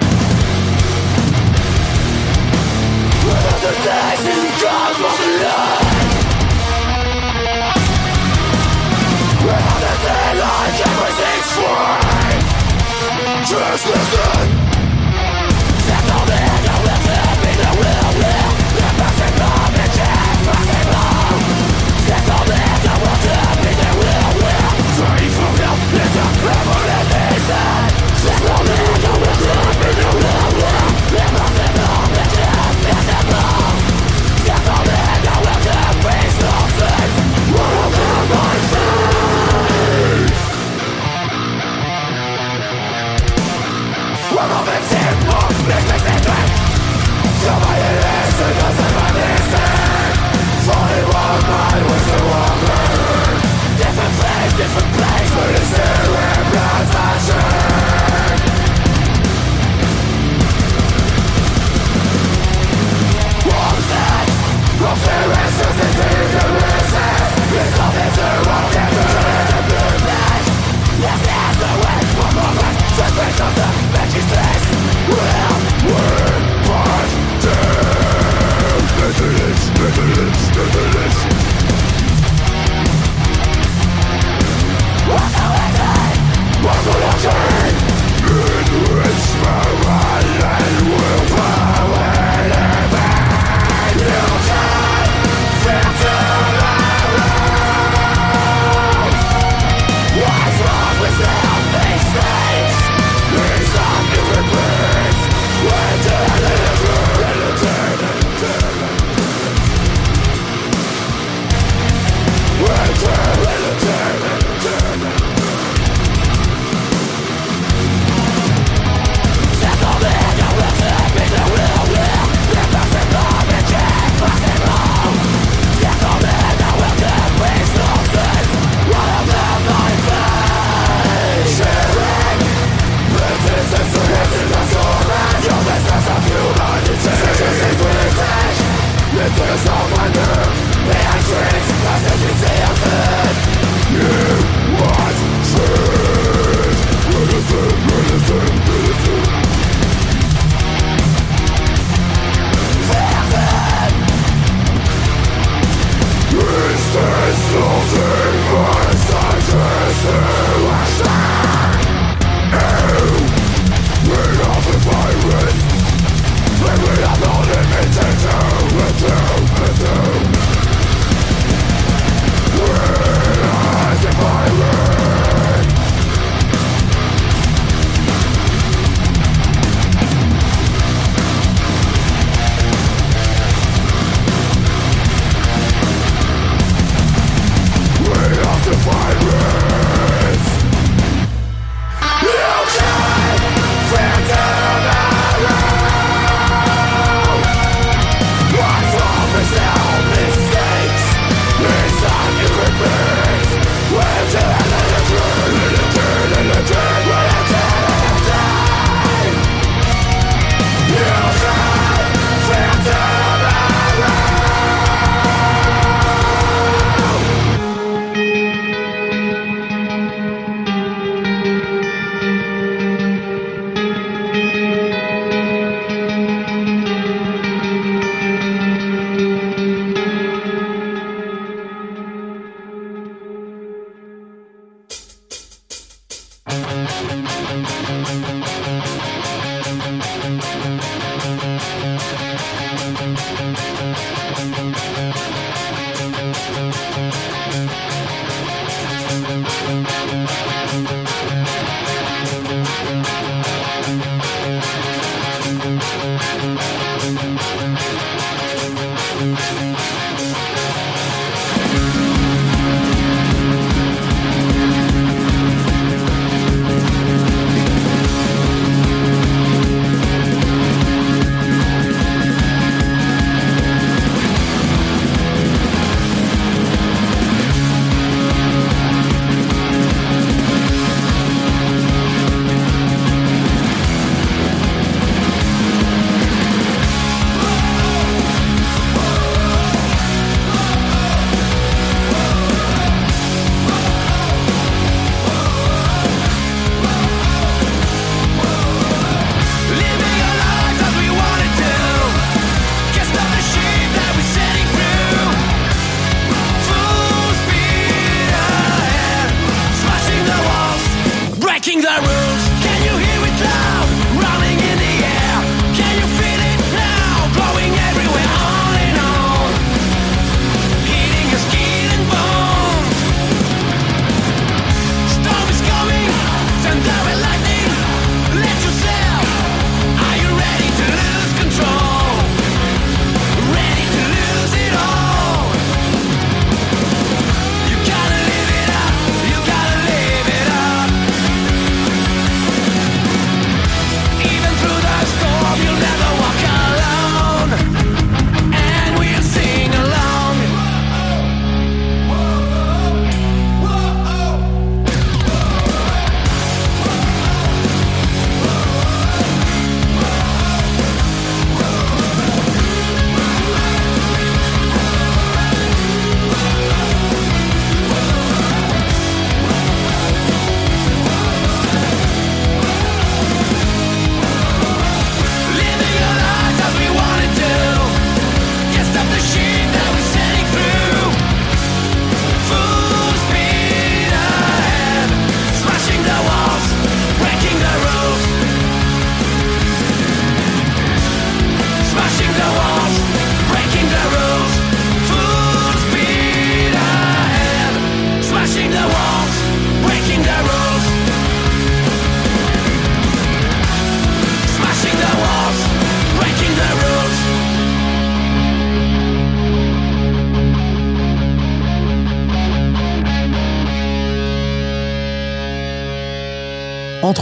Something 73.37 73.76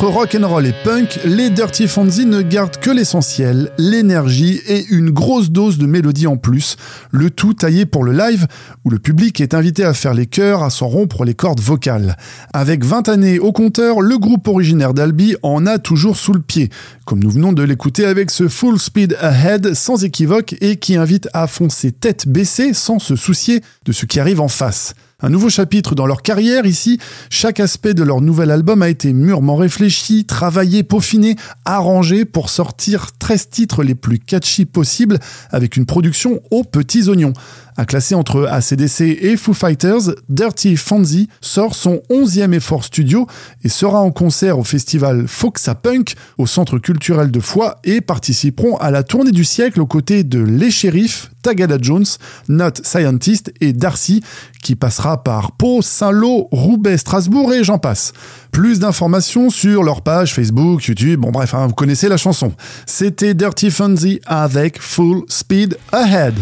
Entre 0.05 0.17
rock 0.17 0.37
and 0.39 0.47
roll 0.47 0.67
et 0.67 0.75
punk, 0.85 1.19
les 1.25 1.49
Dirty 1.49 1.89
Fonzie 1.89 2.27
ne 2.27 2.43
gardent 2.43 2.77
que 2.77 2.91
l'essentiel, 2.91 3.73
l'énergie 3.79 4.61
et 4.67 4.85
une 4.91 5.09
grosse 5.09 5.51
dose 5.51 5.79
de 5.79 5.87
mélodie 5.87 6.27
en 6.27 6.37
plus, 6.37 6.77
le 7.11 7.31
tout 7.31 7.55
taillé 7.55 7.87
pour 7.87 8.05
le 8.05 8.13
live 8.13 8.47
où 8.85 8.91
le 8.91 8.99
public 8.99 9.41
est 9.41 9.55
invité 9.55 9.83
à 9.83 9.95
faire 9.95 10.13
les 10.13 10.27
chœurs 10.27 10.63
à 10.63 10.69
s'en 10.69 10.89
rompre 10.89 11.25
les 11.25 11.33
cordes 11.33 11.61
vocales. 11.61 12.19
Avec 12.53 12.85
20 12.85 13.09
années 13.09 13.39
au 13.39 13.51
compteur, 13.51 14.03
le 14.03 14.19
groupe 14.19 14.47
originaire 14.47 14.93
d'Albi 14.93 15.37
en 15.43 15.65
a 15.65 15.79
toujours 15.79 16.19
sous 16.19 16.35
le 16.35 16.43
pied, 16.43 16.69
comme 17.07 17.21
nous 17.21 17.31
venons 17.31 17.55
de 17.55 17.63
l'écouter 17.63 18.05
avec 18.05 18.31
ce 18.31 18.47
Full 18.47 18.79
Speed 18.79 19.17
Ahead 19.21 19.73
sans 19.73 20.05
équivoque 20.05 20.55
et 20.61 20.77
qui 20.77 20.97
invite 20.97 21.31
à 21.33 21.47
foncer 21.47 21.93
tête 21.93 22.29
baissée 22.29 22.75
sans 22.75 22.99
se 22.99 23.17
soucier 23.17 23.63
de 23.87 23.93
ce 23.93 24.05
qui 24.05 24.21
arrive 24.21 24.43
en 24.43 24.49
face. 24.49 24.95
Un 25.21 25.31
nouveau 25.31 25.49
chapitre 25.49 25.95
dans 25.95 26.07
leur 26.07 26.23
carrière 26.23 26.67
ici, 26.67 26.99
chaque 27.31 27.61
aspect 27.61 27.95
de 27.95 28.03
leur 28.03 28.21
nouvel 28.21 28.51
album 28.51 28.83
a 28.83 28.89
été 28.89 29.13
mûrement 29.13 29.55
réfléchi, 29.55 30.25
travaillé, 30.25 30.83
peaufiné, 30.83 31.37
arrangé 31.65 32.25
pour 32.25 32.51
sortir 32.51 33.13
13 33.19 33.49
titres 33.49 33.85
les 33.85 33.95
plus 33.95 34.19
catchy 34.19 34.65
possibles 34.65 35.21
avec 35.51 35.77
une 35.77 35.87
production 35.87 36.43
aux 36.51 36.65
petits 36.65 37.09
oignons. 37.09 37.33
À 37.77 37.87
classer 37.87 38.15
entre 38.15 38.47
ACDC 38.47 39.01
et 39.01 39.37
Foo 39.37 39.53
Fighters, 39.53 40.15
Dirty 40.29 40.77
Fancy 40.77 41.29
sort 41.41 41.75
son 41.75 42.01
11e 42.09 42.53
effort 42.53 42.85
studio 42.85 43.27
et 43.65 43.69
sera 43.69 44.01
en 44.01 44.13
concert 44.13 44.61
au 44.61 44.65
festival 44.65 45.27
Foxa 45.27 45.75
Punk 45.75 46.15
au 46.39 46.47
Centre 46.47 46.79
culturel 46.79 47.33
de 47.33 47.41
Foix 47.41 47.81
et 47.83 48.01
participeront 48.01 48.77
à 48.77 48.93
la 48.93 49.03
tournée 49.03 49.33
du 49.33 49.45
siècle 49.45 49.81
aux 49.81 49.87
côtés 49.87 50.23
de 50.23 50.41
Les 50.41 50.71
Sheriffs, 50.71 51.33
Tagada 51.43 51.79
Jones, 51.81 52.07
Not 52.49 52.75
Scientist 52.85 53.53
et 53.61 53.73
Darcy 53.73 54.23
qui 54.63 54.77
passera 54.77 55.25
par 55.25 55.53
Pau, 55.53 55.83
Saint-Lô, 55.83 56.49
Roubaix, 56.53 56.97
Strasbourg 56.97 57.53
et 57.53 57.65
j'en 57.65 57.79
passe. 57.79 58.13
Plus 58.53 58.79
d'informations 58.79 59.51
sur 59.51 59.83
leur 59.83 60.03
page 60.03 60.33
Facebook, 60.33 60.85
YouTube, 60.85 61.21
bon 61.21 61.33
bref, 61.33 61.55
hein, 61.55 61.67
vous 61.67 61.75
connaissez 61.75 62.09
la 62.09 62.17
chanson. 62.17 62.53
C'était 62.87 63.35
Dirty 63.35 63.73
Fancy 63.73 64.21
avec 64.27 64.81
Full 64.81 65.25
Speed 65.29 65.77
Ahead. 65.91 66.35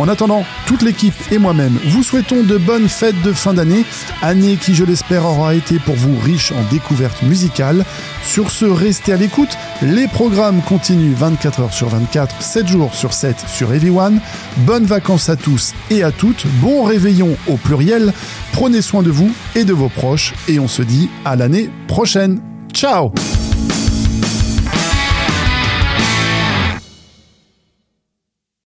En 0.00 0.08
attendant, 0.08 0.44
toute 0.66 0.80
l'équipe 0.80 1.14
et 1.30 1.36
moi-même 1.36 1.78
vous 1.84 2.02
souhaitons 2.02 2.42
de 2.42 2.56
bonnes 2.56 2.88
fêtes 2.88 3.20
de 3.20 3.34
fin 3.34 3.52
d'année, 3.52 3.84
année 4.22 4.56
qui 4.56 4.74
je 4.74 4.82
l'espère 4.82 5.26
aura 5.26 5.54
été 5.54 5.78
pour 5.78 5.94
vous 5.94 6.18
riche 6.18 6.52
en 6.52 6.62
découvertes 6.70 7.22
musicales. 7.22 7.84
Sur 8.24 8.50
ce, 8.50 8.64
restez 8.64 9.12
à 9.12 9.18
l'écoute, 9.18 9.58
les 9.82 10.08
programmes 10.08 10.62
continuent 10.62 11.14
24 11.14 11.60
heures 11.60 11.74
sur 11.74 11.88
24, 11.88 12.40
7 12.40 12.66
jours 12.66 12.94
sur 12.94 13.12
7 13.12 13.36
sur 13.46 13.74
Everyone. 13.74 14.20
Bonnes 14.58 14.86
vacances 14.86 15.28
à 15.28 15.36
tous 15.36 15.74
et 15.90 16.02
à 16.02 16.12
toutes, 16.12 16.46
bon 16.62 16.82
réveillon 16.82 17.36
au 17.46 17.58
pluriel, 17.58 18.14
prenez 18.52 18.80
soin 18.80 19.02
de 19.02 19.10
vous 19.10 19.30
et 19.54 19.64
de 19.64 19.74
vos 19.74 19.90
proches 19.90 20.32
et 20.48 20.58
on 20.58 20.68
se 20.68 20.80
dit 20.80 21.10
à 21.26 21.36
l'année 21.36 21.68
prochaine. 21.88 22.40
Ciao 22.72 23.12